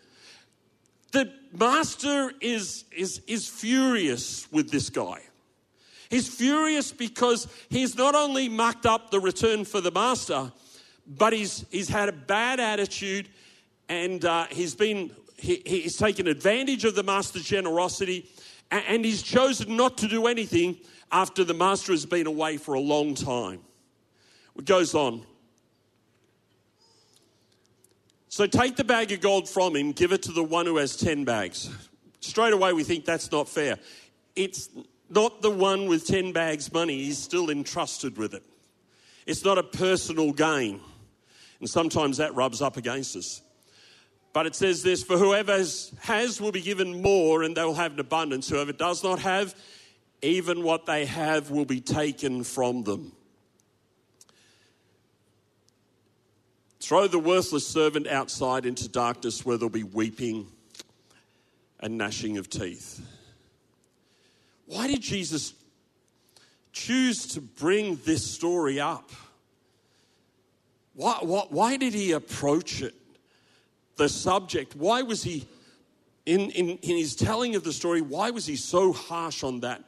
the 1.16 1.33
master 1.52 2.33
is, 2.40 2.85
is, 2.94 3.22
is 3.26 3.48
furious 3.48 4.50
with 4.52 4.70
this 4.70 4.90
guy. 4.90 5.22
He's 6.11 6.29
furious 6.29 6.92
because 6.92 7.48
he's 7.70 7.96
not 7.96 8.14
only 8.14 8.48
mucked 8.48 8.85
up 8.85 9.11
the 9.11 9.18
return 9.18 9.64
for 9.64 9.81
the 9.81 9.90
master, 9.90 10.52
but 11.07 11.33
he's, 11.33 11.64
he's 11.70 11.88
had 11.88 12.09
a 12.09 12.12
bad 12.12 12.61
attitude 12.61 13.29
and 13.88 14.24
uh, 14.24 14.46
he's 14.50 14.74
been 14.74 15.11
he, 15.38 15.62
he's 15.66 15.96
taken 15.96 16.26
advantage 16.26 16.85
of 16.85 16.94
the 16.94 17.02
master's 17.02 17.44
generosity 17.44 18.29
and, 18.70 18.85
and 18.88 19.05
he's 19.05 19.22
chosen 19.22 19.76
not 19.76 19.98
to 19.98 20.09
do 20.09 20.26
anything 20.26 20.76
after 21.11 21.45
the 21.45 21.55
master 21.55 21.92
has 21.92 22.07
been 22.07 22.27
away 22.27 22.57
for 22.57 22.75
a 22.75 22.81
long 22.81 23.14
time. 23.14 23.61
It 24.57 24.64
goes 24.64 24.95
on. 24.95 25.25
So 28.29 28.47
take 28.47 28.77
the 28.77 28.85
bag 28.85 29.12
of 29.12 29.21
gold 29.21 29.49
from 29.49 29.77
him, 29.77 29.92
give 29.92 30.12
it 30.12 30.23
to 30.25 30.33
the 30.33 30.45
one 30.45 30.66
who 30.66 30.77
has 30.77 30.97
10 30.97 31.25
bags. 31.25 31.71
Straight 32.21 32.53
away, 32.53 32.73
we 32.73 32.85
think 32.85 33.05
that's 33.05 33.31
not 33.31 33.49
fair. 33.49 33.79
It's 34.35 34.69
not 35.09 35.40
the 35.42 35.51
one 35.51 35.87
with 35.87 36.07
10 36.07 36.33
bags 36.33 36.73
money, 36.73 37.05
he's 37.05 37.19
still 37.19 37.51
entrusted 37.51 38.19
with 38.19 38.35
it. 38.35 38.42
It's 39.27 39.45
not 39.45 39.59
a 39.59 39.62
personal 39.62 40.33
gain. 40.33 40.81
And 41.61 41.69
sometimes 41.69 42.19
that 42.19 42.35
rubs 42.35 42.61
up 42.61 42.77
against 42.77 43.16
us. 43.16 43.40
But 44.33 44.45
it 44.45 44.55
says 44.55 44.83
this 44.83 45.03
For 45.03 45.16
whoever 45.16 45.53
has, 45.53 45.92
has 46.01 46.40
will 46.40 46.53
be 46.53 46.61
given 46.61 47.01
more, 47.01 47.42
and 47.42 47.57
they 47.57 47.64
will 47.64 47.75
have 47.75 47.95
an 47.95 48.01
abundance. 48.01 48.49
Whoever 48.49 48.73
does 48.73 49.03
not 49.03 49.19
have, 49.21 49.55
even 50.22 50.62
what 50.62 50.87
they 50.87 51.05
have 51.07 51.50
will 51.50 51.64
be 51.64 51.81
taken 51.81 52.44
from 52.44 52.83
them. 52.85 53.12
Throw 56.81 57.09
the 57.09 57.18
worthless 57.18 57.66
servant 57.66 58.07
outside 58.07 58.64
into 58.64 58.88
darkness 58.88 59.44
where 59.44 59.57
there'll 59.57 59.70
be 59.70 59.83
weeping 59.83 60.46
and 61.81 61.98
gnashing 61.98 62.38
of 62.38 62.48
teeth. 62.48 63.05
Why 64.66 64.87
did 64.87 65.00
Jesus 65.00 65.52
choose 66.72 67.26
to 67.29 67.40
bring 67.40 67.96
this 68.05 68.29
story 68.29 68.79
up? 68.79 69.11
Why, 70.94 71.18
why, 71.20 71.46
why 71.48 71.76
did 71.76 71.92
he 71.92 72.12
approach 72.12 72.83
it? 72.83 72.94
The 73.96 74.09
subject, 74.09 74.76
why 74.76 75.02
was 75.02 75.22
he, 75.22 75.46
in, 76.24 76.50
in, 76.50 76.70
in 76.79 76.96
his 76.96 77.16
telling 77.16 77.55
of 77.57 77.64
the 77.64 77.72
story, 77.72 78.00
why 78.00 78.31
was 78.31 78.46
he 78.46 78.57
so 78.57 78.92
harsh 78.92 79.42
on 79.42 79.61
that, 79.61 79.83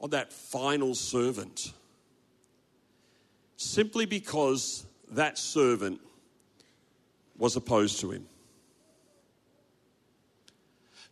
on 0.00 0.10
that 0.10 0.32
final 0.32 0.94
servant? 0.94 1.72
Simply 3.56 4.06
because 4.06 4.86
that 5.10 5.38
servant 5.38 6.00
was 7.36 7.56
opposed 7.56 8.00
to 8.00 8.10
him. 8.10 8.26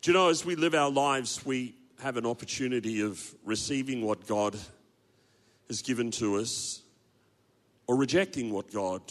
Do 0.00 0.10
you 0.10 0.16
know, 0.16 0.28
as 0.28 0.44
we 0.44 0.54
live 0.54 0.74
our 0.74 0.90
lives, 0.90 1.44
we 1.44 1.74
have 2.00 2.16
an 2.16 2.26
opportunity 2.26 3.00
of 3.00 3.34
receiving 3.44 4.02
what 4.02 4.26
God 4.26 4.56
has 5.68 5.82
given 5.82 6.10
to 6.12 6.36
us 6.36 6.82
or 7.86 7.96
rejecting 7.96 8.52
what 8.52 8.72
God 8.72 9.02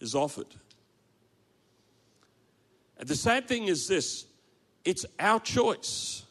has 0.00 0.14
offered. 0.14 0.46
And 2.98 3.08
the 3.08 3.14
sad 3.14 3.46
thing 3.46 3.68
is 3.68 3.86
this 3.86 4.26
it's 4.84 5.06
our 5.18 5.40
choice. 5.40 6.24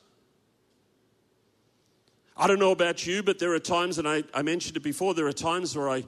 I 2.40 2.46
don't 2.46 2.60
know 2.60 2.72
about 2.72 3.08
you, 3.08 3.24
but 3.24 3.40
there 3.40 3.54
are 3.54 3.60
times, 3.60 3.98
and 3.98 4.08
I, 4.08 4.24
I 4.32 4.44
mentioned 4.44 4.78
it 4.78 4.84
before, 4.84 5.16
there 5.16 5.26
are 5.26 5.34
times 5.34 5.76
where 5.76 5.90
I, 5.90 6.04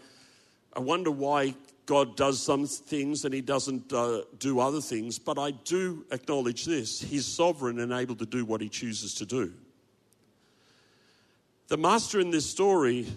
I 0.73 0.79
wonder 0.79 1.09
why 1.09 1.55
God 1.87 2.15
does 2.15 2.39
some 2.39 2.67
things 2.67 3.25
and 3.25 3.33
he 3.33 3.41
doesn't 3.41 3.91
uh, 3.91 4.21
do 4.37 4.59
other 4.59 4.79
things, 4.79 5.17
but 5.17 5.39
I 5.39 5.49
do 5.49 6.05
acknowledge 6.11 6.65
this 6.65 7.01
He's 7.01 7.25
sovereign 7.25 7.79
and 7.79 7.91
able 7.91 8.15
to 8.17 8.27
do 8.27 8.45
what 8.45 8.61
he 8.61 8.69
chooses 8.69 9.15
to 9.15 9.25
do. 9.25 9.51
The 11.67 11.77
master 11.77 12.19
in 12.19 12.29
this 12.29 12.47
story 12.47 13.07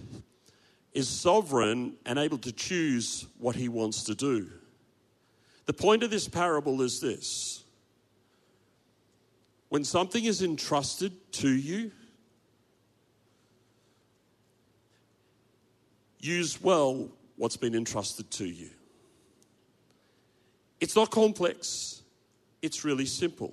is 0.94 1.06
sovereign 1.06 1.94
and 2.06 2.18
able 2.18 2.38
to 2.38 2.52
choose 2.52 3.26
what 3.38 3.56
he 3.56 3.68
wants 3.68 4.04
to 4.04 4.14
do. 4.14 4.50
The 5.66 5.72
point 5.74 6.02
of 6.02 6.10
this 6.10 6.28
parable 6.28 6.80
is 6.80 6.98
this 7.00 7.64
when 9.68 9.84
something 9.84 10.24
is 10.24 10.42
entrusted 10.42 11.12
to 11.32 11.48
you, 11.48 11.92
use 16.22 16.62
well 16.62 17.08
what's 17.36 17.56
been 17.56 17.74
entrusted 17.74 18.30
to 18.30 18.46
you. 18.46 18.70
It's 20.80 20.96
not 20.96 21.10
complex, 21.10 22.02
it's 22.62 22.84
really 22.84 23.06
simple. 23.06 23.52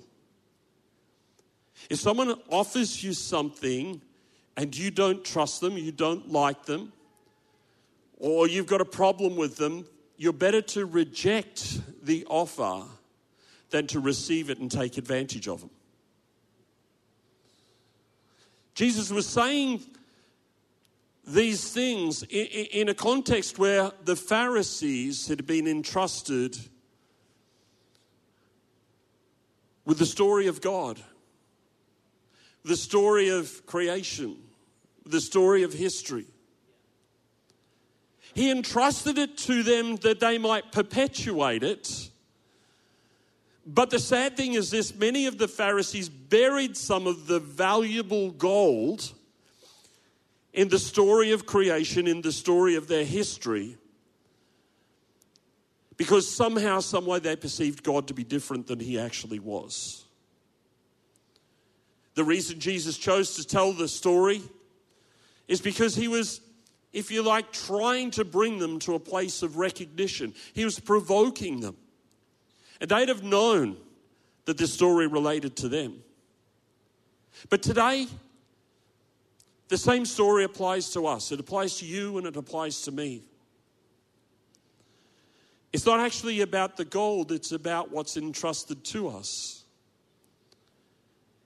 If 1.88 1.98
someone 1.98 2.34
offers 2.48 3.02
you 3.02 3.12
something 3.12 4.00
and 4.56 4.76
you 4.76 4.90
don't 4.90 5.24
trust 5.24 5.60
them, 5.60 5.76
you 5.76 5.92
don't 5.92 6.30
like 6.30 6.64
them, 6.66 6.92
or 8.18 8.46
you've 8.48 8.66
got 8.66 8.80
a 8.80 8.86
problem 8.86 9.36
with 9.36 9.56
them, 9.56 9.86
you're 10.16 10.32
better 10.32 10.60
to 10.60 10.86
reject 10.86 11.80
the 12.04 12.26
offer 12.28 12.84
than 13.70 13.86
to 13.86 14.00
receive 14.00 14.50
it 14.50 14.58
and 14.58 14.70
take 14.70 14.98
advantage 14.98 15.48
of 15.48 15.60
them. 15.60 15.70
Jesus 18.74 19.10
was 19.10 19.26
saying 19.26 19.80
these 21.32 21.72
things 21.72 22.22
in 22.24 22.88
a 22.88 22.94
context 22.94 23.58
where 23.58 23.92
the 24.04 24.16
Pharisees 24.16 25.28
had 25.28 25.46
been 25.46 25.66
entrusted 25.66 26.56
with 29.84 29.98
the 29.98 30.06
story 30.06 30.48
of 30.48 30.60
God, 30.60 31.00
the 32.64 32.76
story 32.76 33.28
of 33.28 33.64
creation, 33.66 34.38
the 35.06 35.20
story 35.20 35.62
of 35.62 35.72
history. 35.72 36.26
He 38.34 38.50
entrusted 38.50 39.18
it 39.18 39.36
to 39.38 39.62
them 39.62 39.96
that 39.96 40.20
they 40.20 40.38
might 40.38 40.72
perpetuate 40.72 41.62
it. 41.62 42.10
But 43.66 43.90
the 43.90 43.98
sad 43.98 44.36
thing 44.36 44.54
is 44.54 44.70
this 44.70 44.94
many 44.94 45.26
of 45.26 45.38
the 45.38 45.48
Pharisees 45.48 46.08
buried 46.08 46.76
some 46.76 47.06
of 47.06 47.26
the 47.26 47.38
valuable 47.38 48.30
gold 48.30 49.12
in 50.52 50.68
the 50.68 50.78
story 50.78 51.32
of 51.32 51.46
creation, 51.46 52.06
in 52.06 52.22
the 52.22 52.32
story 52.32 52.74
of 52.74 52.88
their 52.88 53.04
history, 53.04 53.76
because 55.96 56.28
somehow, 56.34 56.80
someway, 56.80 57.20
they 57.20 57.36
perceived 57.36 57.82
God 57.82 58.08
to 58.08 58.14
be 58.14 58.24
different 58.24 58.66
than 58.66 58.80
He 58.80 58.98
actually 58.98 59.38
was. 59.38 60.04
The 62.14 62.24
reason 62.24 62.58
Jesus 62.58 62.96
chose 62.96 63.36
to 63.36 63.44
tell 63.44 63.72
the 63.72 63.86
story 63.86 64.42
is 65.46 65.60
because 65.60 65.94
He 65.94 66.08
was, 66.08 66.40
if 66.92 67.10
you 67.10 67.22
like, 67.22 67.52
trying 67.52 68.10
to 68.12 68.24
bring 68.24 68.58
them 68.58 68.78
to 68.80 68.94
a 68.94 68.98
place 68.98 69.42
of 69.42 69.56
recognition. 69.56 70.34
He 70.54 70.64
was 70.64 70.80
provoking 70.80 71.60
them. 71.60 71.76
And 72.80 72.90
they'd 72.90 73.08
have 73.08 73.22
known 73.22 73.76
that 74.46 74.56
this 74.56 74.72
story 74.72 75.06
related 75.06 75.54
to 75.56 75.68
them. 75.68 76.02
But 77.50 77.62
today, 77.62 78.06
the 79.70 79.78
same 79.78 80.04
story 80.04 80.42
applies 80.42 80.90
to 80.90 81.06
us. 81.06 81.30
It 81.30 81.38
applies 81.38 81.76
to 81.76 81.86
you 81.86 82.18
and 82.18 82.26
it 82.26 82.36
applies 82.36 82.82
to 82.82 82.90
me. 82.90 83.22
It's 85.72 85.86
not 85.86 86.00
actually 86.00 86.40
about 86.40 86.76
the 86.76 86.84
gold, 86.84 87.30
it's 87.30 87.52
about 87.52 87.92
what's 87.92 88.16
entrusted 88.16 88.84
to 88.86 89.08
us. 89.08 89.64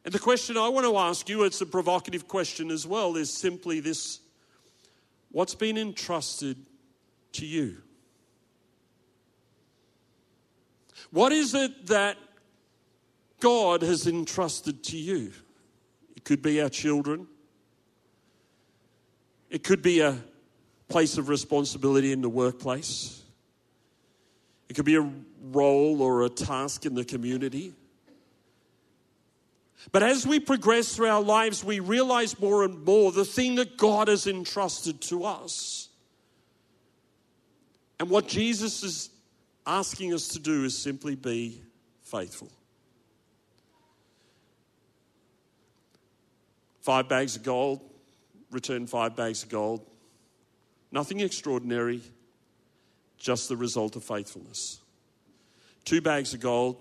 And 0.07 0.15
the 0.15 0.19
question 0.19 0.57
I 0.57 0.69
want 0.69 0.87
to 0.87 0.97
ask 0.97 1.29
you, 1.29 1.45
it's 1.45 1.61
a 1.61 1.67
provocative 1.67 2.27
question 2.27 2.71
as 2.71 2.87
well, 2.87 3.17
is 3.17 3.31
simply 3.31 3.81
this 3.81 4.21
What's 5.31 5.55
been 5.55 5.77
entrusted 5.77 6.57
to 7.33 7.45
you? 7.45 7.79
What 11.11 11.33
is 11.33 11.55
it 11.55 11.89
that 11.89 12.17
God 13.41 13.83
has 13.83 14.07
entrusted 14.07 14.83
to 14.85 14.97
you? 14.97 15.33
It 16.17 16.25
could 16.25 16.41
be 16.41 16.63
our 16.63 16.71
children. 16.71 17.27
It 19.55 19.63
could 19.63 19.83
be 19.83 20.01
a 20.01 20.19
place 20.89 21.17
of 21.17 21.29
responsibility 21.29 22.11
in 22.11 22.23
the 22.23 22.29
workplace. 22.29 23.23
It 24.69 24.75
could 24.75 24.85
be 24.85 24.97
a 24.97 25.13
role 25.53 26.03
or 26.03 26.25
a 26.25 26.29
task 26.29 26.87
in 26.87 26.97
the 26.97 27.05
community. 27.05 27.73
But 29.93 30.03
as 30.03 30.27
we 30.27 30.41
progress 30.41 30.97
through 30.97 31.07
our 31.07 31.23
lives, 31.23 31.63
we 31.63 31.79
realize 31.79 32.37
more 32.41 32.65
and 32.65 32.85
more 32.85 33.13
the 33.13 33.25
thing 33.25 33.55
that 33.55 33.77
God 33.77 34.09
has 34.09 34.27
entrusted 34.27 35.01
to 35.03 35.25
us. 35.25 35.89
And 38.01 38.11
what 38.11 38.27
Jesus 38.27 38.83
is 38.83 39.11
asking 39.65 40.15
us 40.15 40.27
to 40.31 40.41
do 40.41 40.65
is 40.65 40.77
simply 40.77 41.15
be 41.15 41.63
faithful. 42.03 42.51
Five 46.81 47.09
bags 47.09 47.37
of 47.37 47.45
gold, 47.45 47.83
returned 48.55 48.89
five 48.89 49.17
bags 49.17 49.43
of 49.43 49.49
gold. 49.51 49.85
Nothing 50.93 51.21
extraordinary, 51.21 52.01
just 53.19 53.49
the 53.49 53.57
result 53.57 53.97
of 53.97 54.05
faithfulness. 54.05 54.81
Two 55.85 56.01
bags 56.01 56.33
of 56.33 56.41
gold, 56.41 56.77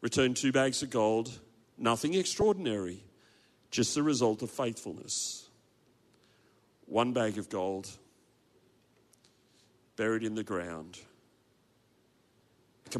returned 0.00 0.36
two 0.36 0.52
bags 0.52 0.82
of 0.82 0.90
gold. 0.90 1.30
Nothing 1.76 2.14
extraordinary, 2.14 3.02
just 3.70 3.94
the 3.94 4.02
result 4.02 4.42
of 4.42 4.50
faithfulness. 4.50 5.48
One 6.86 7.12
bag 7.12 7.38
of 7.38 7.48
gold, 7.48 7.90
buried 9.96 10.22
in 10.22 10.36
the 10.36 10.44
ground. 10.44 10.98
A 12.86 12.98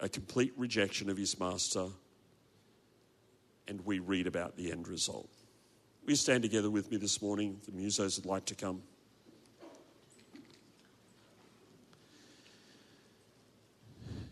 a 0.00 0.08
complete 0.08 0.52
rejection 0.56 1.08
of 1.08 1.16
his 1.16 1.40
master. 1.40 1.86
And 3.68 3.84
we 3.86 3.98
read 3.98 4.26
about 4.26 4.56
the 4.56 4.70
end 4.70 4.86
result. 4.86 5.30
Will 6.06 6.12
you 6.12 6.16
stand 6.16 6.44
together 6.44 6.70
with 6.70 6.88
me 6.92 6.98
this 6.98 7.20
morning? 7.20 7.60
The 7.64 7.72
musos 7.72 8.16
would 8.16 8.26
like 8.26 8.44
to 8.44 8.54
come. 8.54 8.80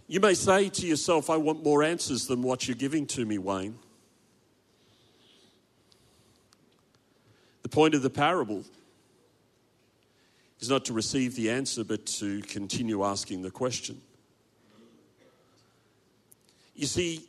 You 0.06 0.20
may 0.20 0.34
say 0.34 0.68
to 0.68 0.86
yourself, 0.86 1.30
I 1.30 1.36
want 1.36 1.64
more 1.64 1.82
answers 1.82 2.28
than 2.28 2.42
what 2.42 2.68
you're 2.68 2.76
giving 2.76 3.06
to 3.08 3.26
me, 3.26 3.38
Wayne. 3.38 3.76
The 7.64 7.68
point 7.68 7.96
of 7.96 8.02
the 8.02 8.10
parable 8.10 8.62
is 10.60 10.70
not 10.70 10.84
to 10.84 10.92
receive 10.92 11.34
the 11.34 11.50
answer, 11.50 11.82
but 11.82 12.06
to 12.06 12.40
continue 12.42 13.02
asking 13.02 13.42
the 13.42 13.50
question. 13.50 14.00
You 16.76 16.86
see, 16.86 17.24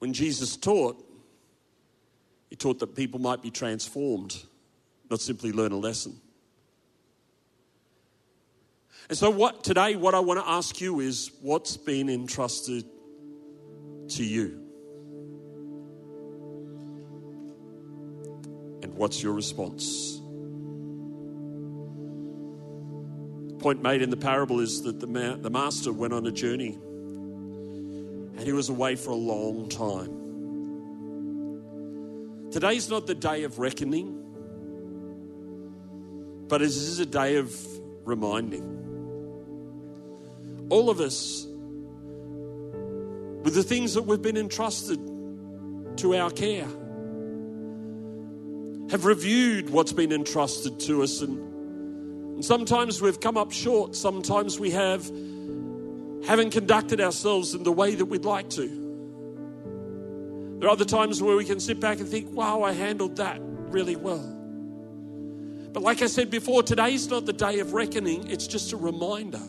when 0.00 0.12
Jesus 0.12 0.54
taught, 0.58 1.02
he 2.54 2.56
taught 2.56 2.78
that 2.78 2.94
people 2.94 3.18
might 3.18 3.42
be 3.42 3.50
transformed, 3.50 4.40
not 5.10 5.20
simply 5.20 5.50
learn 5.50 5.72
a 5.72 5.76
lesson. 5.76 6.20
And 9.08 9.18
so, 9.18 9.28
what 9.28 9.64
today, 9.64 9.96
what 9.96 10.14
I 10.14 10.20
want 10.20 10.38
to 10.38 10.48
ask 10.48 10.80
you 10.80 11.00
is 11.00 11.32
what's 11.42 11.76
been 11.76 12.08
entrusted 12.08 12.84
to 14.10 14.22
you? 14.22 14.60
And 18.84 18.94
what's 18.94 19.20
your 19.20 19.32
response? 19.32 20.20
The 23.48 23.56
point 23.58 23.82
made 23.82 24.00
in 24.00 24.10
the 24.10 24.16
parable 24.16 24.60
is 24.60 24.80
that 24.82 25.00
the, 25.00 25.08
ma- 25.08 25.34
the 25.34 25.50
master 25.50 25.92
went 25.92 26.12
on 26.12 26.24
a 26.24 26.30
journey 26.30 26.74
and 28.36 28.42
he 28.42 28.52
was 28.52 28.68
away 28.68 28.94
for 28.94 29.10
a 29.10 29.16
long 29.16 29.68
time. 29.68 30.23
Today's 32.54 32.88
not 32.88 33.08
the 33.08 33.16
day 33.16 33.42
of 33.42 33.58
reckoning, 33.58 34.14
but 36.46 36.62
it 36.62 36.66
is 36.66 37.00
a 37.00 37.04
day 37.04 37.34
of 37.34 37.52
reminding. 38.04 38.62
All 40.70 40.88
of 40.88 41.00
us, 41.00 41.48
with 43.42 43.54
the 43.56 43.64
things 43.64 43.94
that 43.94 44.02
we've 44.02 44.22
been 44.22 44.36
entrusted 44.36 45.00
to 45.96 46.14
our 46.14 46.30
care, 46.30 46.68
have 48.88 49.04
reviewed 49.04 49.70
what's 49.70 49.92
been 49.92 50.12
entrusted 50.12 50.78
to 50.78 51.02
us. 51.02 51.22
And, 51.22 51.36
and 52.34 52.44
sometimes 52.44 53.02
we've 53.02 53.18
come 53.18 53.36
up 53.36 53.50
short, 53.50 53.96
sometimes 53.96 54.60
we 54.60 54.70
have 54.70 55.04
haven't 56.24 56.50
conducted 56.50 57.00
ourselves 57.00 57.52
in 57.52 57.64
the 57.64 57.72
way 57.72 57.96
that 57.96 58.04
we'd 58.04 58.24
like 58.24 58.48
to. 58.50 58.83
There 60.64 60.70
are 60.70 60.72
other 60.72 60.86
times 60.86 61.22
where 61.22 61.36
we 61.36 61.44
can 61.44 61.60
sit 61.60 61.78
back 61.78 62.00
and 62.00 62.08
think, 62.08 62.34
wow, 62.34 62.62
I 62.62 62.72
handled 62.72 63.16
that 63.16 63.36
really 63.38 63.96
well. 63.96 64.34
But 65.74 65.82
like 65.82 66.00
I 66.00 66.06
said 66.06 66.30
before, 66.30 66.62
today's 66.62 67.06
not 67.10 67.26
the 67.26 67.34
day 67.34 67.58
of 67.58 67.74
reckoning, 67.74 68.30
it's 68.30 68.46
just 68.46 68.72
a 68.72 68.78
reminder. 68.78 69.42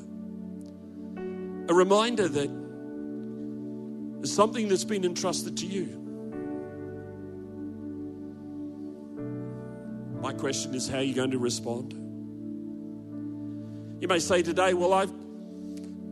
A 1.69 1.73
reminder 1.73 2.27
that 2.27 2.49
there's 4.17 4.33
something 4.33 4.67
that's 4.67 4.83
been 4.83 5.05
entrusted 5.05 5.55
to 5.55 5.65
you. 5.65 5.85
My 10.21 10.33
question 10.33 10.75
is, 10.75 10.89
how 10.89 10.97
are 10.97 11.01
you 11.01 11.13
going 11.13 11.31
to 11.31 11.39
respond? 11.39 11.93
You 14.01 14.09
may 14.09 14.19
say 14.19 14.41
today, 14.43 14.73
well, 14.73 14.91
I've 14.91 15.13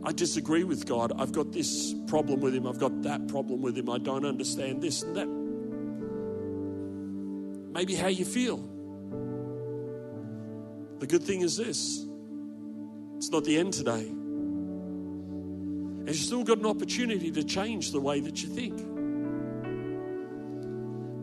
I 0.06 0.12
disagree 0.12 0.64
with 0.64 0.86
God. 0.86 1.12
I've 1.18 1.32
got 1.32 1.52
this 1.52 1.94
problem 2.06 2.40
with 2.40 2.54
Him. 2.54 2.66
I've 2.66 2.78
got 2.78 3.02
that 3.02 3.26
problem 3.28 3.62
with 3.62 3.78
Him. 3.78 3.88
I 3.88 3.98
don't 3.98 4.26
understand 4.26 4.82
this 4.82 5.02
and 5.02 5.16
that. 5.16 5.26
Maybe 7.72 7.94
how 7.94 8.08
you 8.08 8.24
feel. 8.24 8.58
The 10.98 11.06
good 11.06 11.22
thing 11.22 11.40
is 11.40 11.56
this 11.56 12.06
it's 13.16 13.30
not 13.30 13.44
the 13.44 13.56
end 13.58 13.72
today. 13.72 14.06
And 16.06 16.08
you've 16.08 16.16
still 16.16 16.44
got 16.44 16.58
an 16.58 16.66
opportunity 16.66 17.30
to 17.30 17.42
change 17.42 17.92
the 17.92 18.00
way 18.00 18.20
that 18.20 18.42
you 18.42 18.48
think. 18.50 18.78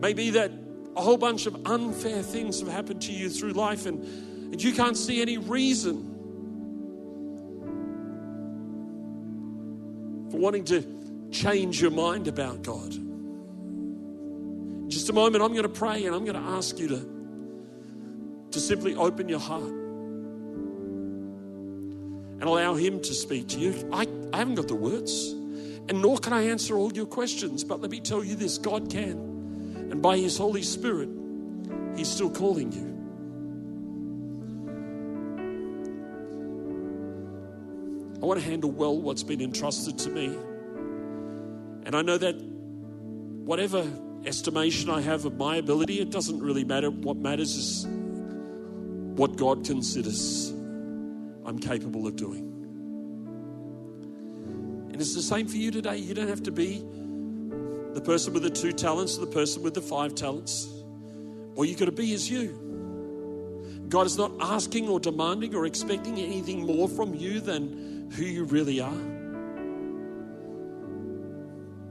Maybe 0.00 0.30
that 0.30 0.50
a 0.96 1.00
whole 1.00 1.16
bunch 1.16 1.46
of 1.46 1.66
unfair 1.66 2.22
things 2.22 2.58
have 2.58 2.68
happened 2.68 3.00
to 3.02 3.12
you 3.12 3.30
through 3.30 3.52
life 3.52 3.86
and, 3.86 4.02
and 4.52 4.60
you 4.60 4.72
can't 4.72 4.96
see 4.96 5.22
any 5.22 5.38
reason 5.38 6.11
for 10.32 10.38
wanting 10.38 10.64
to 10.64 10.82
change 11.30 11.80
your 11.80 11.90
mind 11.90 12.26
about 12.26 12.62
God. 12.62 12.94
In 12.94 14.88
just 14.88 15.10
a 15.10 15.12
moment, 15.12 15.44
I'm 15.44 15.52
going 15.52 15.62
to 15.64 15.68
pray 15.68 16.06
and 16.06 16.14
I'm 16.14 16.24
going 16.24 16.42
to 16.42 16.50
ask 16.52 16.78
you 16.78 16.88
to, 16.88 17.06
to 18.52 18.58
simply 18.58 18.94
open 18.96 19.28
your 19.28 19.40
heart 19.40 19.70
and 22.40 22.42
allow 22.42 22.74
Him 22.74 23.02
to 23.02 23.12
speak 23.12 23.48
to 23.48 23.58
you. 23.58 23.74
I, 23.92 24.06
I 24.32 24.38
haven't 24.38 24.54
got 24.54 24.68
the 24.68 24.74
words, 24.74 25.32
and 25.32 26.00
nor 26.00 26.16
can 26.16 26.32
I 26.32 26.44
answer 26.44 26.78
all 26.78 26.94
your 26.94 27.04
questions, 27.04 27.62
but 27.62 27.82
let 27.82 27.90
me 27.90 28.00
tell 28.00 28.24
you 28.24 28.34
this 28.34 28.56
God 28.56 28.90
can. 28.90 29.18
And 29.90 30.00
by 30.00 30.16
His 30.16 30.38
Holy 30.38 30.62
Spirit, 30.62 31.10
He's 31.94 32.08
still 32.08 32.30
calling 32.30 32.72
you. 32.72 32.91
I 38.22 38.26
want 38.26 38.40
to 38.40 38.46
handle 38.46 38.70
well 38.70 38.96
what's 38.96 39.24
been 39.24 39.40
entrusted 39.40 39.98
to 39.98 40.10
me. 40.10 40.26
And 41.84 41.96
I 41.96 42.02
know 42.02 42.16
that 42.18 42.34
whatever 42.34 43.84
estimation 44.24 44.90
I 44.90 45.00
have 45.00 45.24
of 45.24 45.36
my 45.36 45.56
ability, 45.56 46.00
it 46.00 46.10
doesn't 46.10 46.40
really 46.40 46.62
matter. 46.62 46.88
What 46.88 47.16
matters 47.16 47.56
is 47.56 47.86
what 49.16 49.36
God 49.36 49.64
considers 49.64 50.50
I'm 51.44 51.58
capable 51.58 52.06
of 52.06 52.14
doing. 52.14 52.48
And 54.92 55.00
it's 55.00 55.16
the 55.16 55.22
same 55.22 55.48
for 55.48 55.56
you 55.56 55.72
today. 55.72 55.96
You 55.96 56.14
don't 56.14 56.28
have 56.28 56.44
to 56.44 56.52
be 56.52 56.78
the 57.94 58.00
person 58.00 58.32
with 58.32 58.44
the 58.44 58.50
two 58.50 58.70
talents 58.72 59.18
or 59.18 59.22
the 59.22 59.32
person 59.32 59.64
with 59.64 59.74
the 59.74 59.82
five 59.82 60.14
talents. 60.14 60.68
All 61.56 61.64
you've 61.64 61.78
got 61.78 61.86
to 61.86 61.92
be 61.92 62.12
is 62.12 62.30
you. 62.30 63.86
God 63.88 64.06
is 64.06 64.16
not 64.16 64.30
asking 64.40 64.88
or 64.88 65.00
demanding 65.00 65.56
or 65.56 65.66
expecting 65.66 66.18
anything 66.18 66.64
more 66.64 66.88
from 66.88 67.14
you 67.14 67.40
than 67.40 67.91
who 68.12 68.24
you 68.24 68.44
really 68.44 68.80
are. 68.80 68.92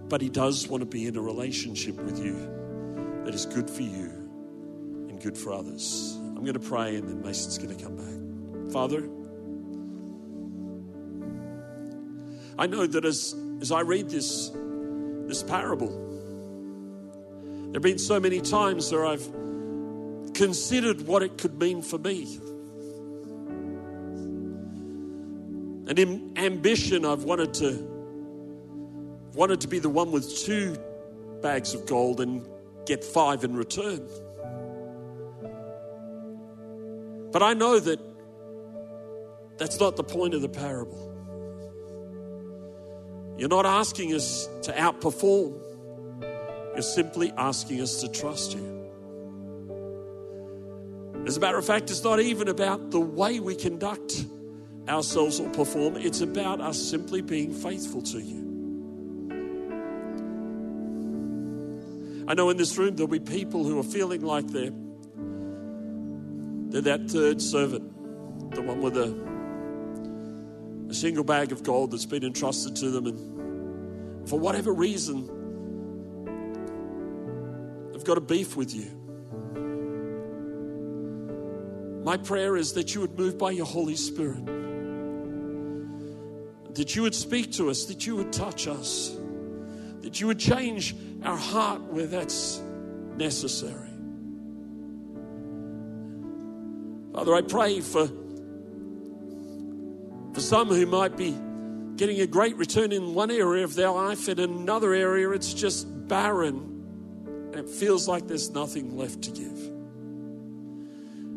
But 0.07 0.21
He 0.21 0.29
does 0.29 0.67
want 0.67 0.81
to 0.81 0.85
be 0.85 1.07
in 1.07 1.15
a 1.15 1.21
relationship 1.21 1.95
with 1.95 2.19
you 2.23 2.35
that 3.25 3.33
is 3.33 3.45
good 3.45 3.69
for 3.69 3.81
you 3.81 4.09
and 5.09 5.21
good 5.21 5.37
for 5.37 5.53
others. 5.53 6.15
I'm 6.17 6.43
going 6.43 6.53
to 6.53 6.59
pray 6.59 6.95
and 6.95 7.07
then 7.07 7.21
Mason's 7.21 7.57
going 7.57 7.75
to 7.75 7.83
come 7.83 7.95
back. 7.95 8.73
Father, 8.73 9.07
I 12.57 12.67
know 12.67 12.85
that 12.85 13.05
as, 13.05 13.35
as 13.61 13.71
I 13.71 13.81
read 13.81 14.09
this, 14.09 14.51
this 15.27 15.43
parable, 15.43 15.89
there 17.65 17.73
have 17.75 17.81
been 17.81 17.99
so 17.99 18.19
many 18.19 18.41
times 18.41 18.91
where 18.91 19.05
I've 19.05 19.25
considered 20.33 21.07
what 21.07 21.23
it 21.23 21.37
could 21.37 21.59
mean 21.59 21.81
for 21.81 21.97
me. 21.97 22.39
And 25.91 25.99
in 25.99 26.31
ambition, 26.37 27.03
I've 27.03 27.25
wanted 27.25 27.53
to 27.55 27.85
wanted 29.33 29.59
to 29.59 29.67
be 29.67 29.77
the 29.77 29.89
one 29.89 30.13
with 30.13 30.37
two 30.37 30.77
bags 31.41 31.73
of 31.73 31.85
gold 31.85 32.21
and 32.21 32.47
get 32.85 33.03
five 33.03 33.43
in 33.43 33.57
return. 33.57 33.99
But 37.33 37.43
I 37.43 37.53
know 37.55 37.77
that 37.81 37.99
that's 39.57 39.81
not 39.81 39.97
the 39.97 40.05
point 40.05 40.33
of 40.33 40.41
the 40.41 40.47
parable. 40.47 41.09
You're 43.37 43.49
not 43.49 43.65
asking 43.65 44.13
us 44.13 44.47
to 44.61 44.71
outperform, 44.71 45.61
you're 46.73 46.83
simply 46.83 47.33
asking 47.35 47.81
us 47.81 47.99
to 47.99 48.07
trust 48.07 48.53
you. 48.55 48.87
As 51.27 51.35
a 51.35 51.41
matter 51.41 51.57
of 51.57 51.65
fact, 51.65 51.91
it's 51.91 52.05
not 52.05 52.21
even 52.21 52.47
about 52.47 52.91
the 52.91 53.01
way 53.01 53.41
we 53.41 53.55
conduct 53.55 54.25
ourselves 54.87 55.39
or 55.39 55.49
perform. 55.49 55.97
It's 55.97 56.21
about 56.21 56.61
us 56.61 56.81
simply 56.81 57.21
being 57.21 57.53
faithful 57.53 58.01
to 58.01 58.19
you. 58.19 58.41
I 62.27 62.33
know 62.33 62.49
in 62.49 62.57
this 62.57 62.77
room 62.77 62.95
there'll 62.95 63.09
be 63.09 63.19
people 63.19 63.63
who 63.63 63.79
are 63.79 63.83
feeling 63.83 64.21
like 64.21 64.47
they're, 64.47 64.71
they're 66.69 66.81
that 66.81 67.09
third 67.09 67.41
servant, 67.41 68.51
the 68.51 68.61
one 68.61 68.81
with 68.81 68.95
a, 68.97 69.13
a 70.89 70.93
single 70.93 71.23
bag 71.23 71.51
of 71.51 71.63
gold 71.63 71.91
that's 71.91 72.05
been 72.05 72.23
entrusted 72.23 72.75
to 72.77 72.89
them. 72.89 73.07
And 73.07 74.29
for 74.29 74.39
whatever 74.39 74.71
reason, 74.71 75.27
they've 77.91 78.03
got 78.03 78.17
a 78.17 78.21
beef 78.21 78.55
with 78.55 78.73
you. 78.73 78.97
My 82.03 82.17
prayer 82.17 82.57
is 82.57 82.73
that 82.73 82.95
you 82.95 83.01
would 83.01 83.17
move 83.17 83.37
by 83.37 83.51
your 83.51 83.65
Holy 83.65 83.95
Spirit 83.95 84.47
that 86.75 86.95
you 86.95 87.01
would 87.01 87.15
speak 87.15 87.51
to 87.53 87.69
us, 87.69 87.85
that 87.85 88.05
you 88.05 88.15
would 88.15 88.31
touch 88.31 88.67
us, 88.67 89.15
that 90.01 90.19
you 90.19 90.27
would 90.27 90.39
change 90.39 90.95
our 91.23 91.37
heart 91.37 91.81
where 91.83 92.07
that's 92.07 92.61
necessary. 93.17 93.89
Father, 97.13 97.35
I 97.35 97.41
pray 97.41 97.81
for, 97.81 98.07
for 100.33 100.41
some 100.41 100.69
who 100.69 100.85
might 100.85 101.17
be 101.17 101.37
getting 101.97 102.21
a 102.21 102.27
great 102.27 102.55
return 102.55 102.91
in 102.91 103.13
one 103.13 103.29
area 103.29 103.63
of 103.63 103.75
their 103.75 103.91
life, 103.91 104.29
in 104.29 104.39
another 104.39 104.93
area 104.93 105.29
it's 105.31 105.53
just 105.53 105.85
barren 106.07 106.71
and 107.25 107.55
it 107.55 107.69
feels 107.69 108.07
like 108.07 108.27
there's 108.27 108.49
nothing 108.49 108.97
left 108.97 109.21
to 109.23 109.31
give. 109.31 109.71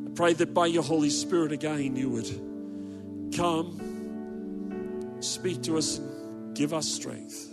I 0.07 0.15
pray 0.15 0.33
that 0.35 0.55
by 0.55 0.67
your 0.67 0.85
Holy 0.85 1.11
Spirit 1.11 1.51
again 1.51 1.97
you 1.97 2.09
would 2.09 3.33
come 3.37 3.84
speak 5.25 5.63
to 5.63 5.79
us 5.79 6.01
give 6.55 6.73
us 6.73 6.87
strength. 6.87 7.51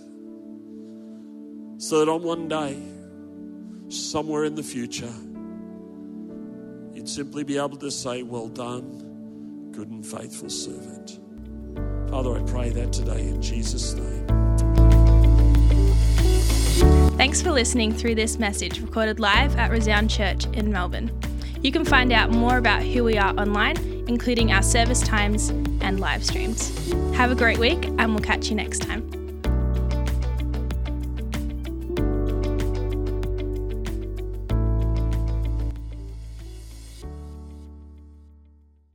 so 1.77 1.99
that 1.99 2.11
on 2.11 2.21
one 2.21 2.47
day, 2.47 2.77
somewhere 3.89 4.45
in 4.45 4.53
the 4.53 4.61
future, 4.61 5.11
you'd 6.93 7.09
simply 7.09 7.43
be 7.43 7.57
able 7.57 7.77
to 7.77 7.89
say, 7.89 8.21
Well 8.21 8.47
done, 8.47 9.71
good 9.71 9.89
and 9.89 10.05
faithful 10.05 10.49
servant. 10.49 11.19
Father, 12.09 12.37
I 12.37 12.43
pray 12.43 12.69
that 12.69 12.93
today 12.93 13.27
in 13.27 13.41
Jesus' 13.41 13.93
name. 13.93 14.27
Thanks 17.17 17.41
for 17.41 17.51
listening 17.51 17.93
through 17.93 18.15
this 18.15 18.37
message 18.37 18.79
recorded 18.81 19.19
live 19.19 19.55
at 19.55 19.71
Resound 19.71 20.09
Church 20.09 20.45
in 20.53 20.71
Melbourne. 20.71 21.11
You 21.61 21.71
can 21.71 21.85
find 21.85 22.11
out 22.11 22.31
more 22.31 22.57
about 22.57 22.83
who 22.83 23.03
we 23.03 23.17
are 23.17 23.33
online, 23.39 23.75
including 24.11 24.51
our 24.51 24.61
service 24.61 24.99
times 24.99 25.49
and 25.79 26.01
live 26.01 26.23
streams. 26.23 26.91
Have 27.15 27.31
a 27.31 27.35
great 27.35 27.57
week, 27.57 27.85
and 27.85 28.13
we'll 28.13 28.19
catch 28.19 28.49
you 28.49 28.55
next 28.55 28.79
time. 28.79 29.20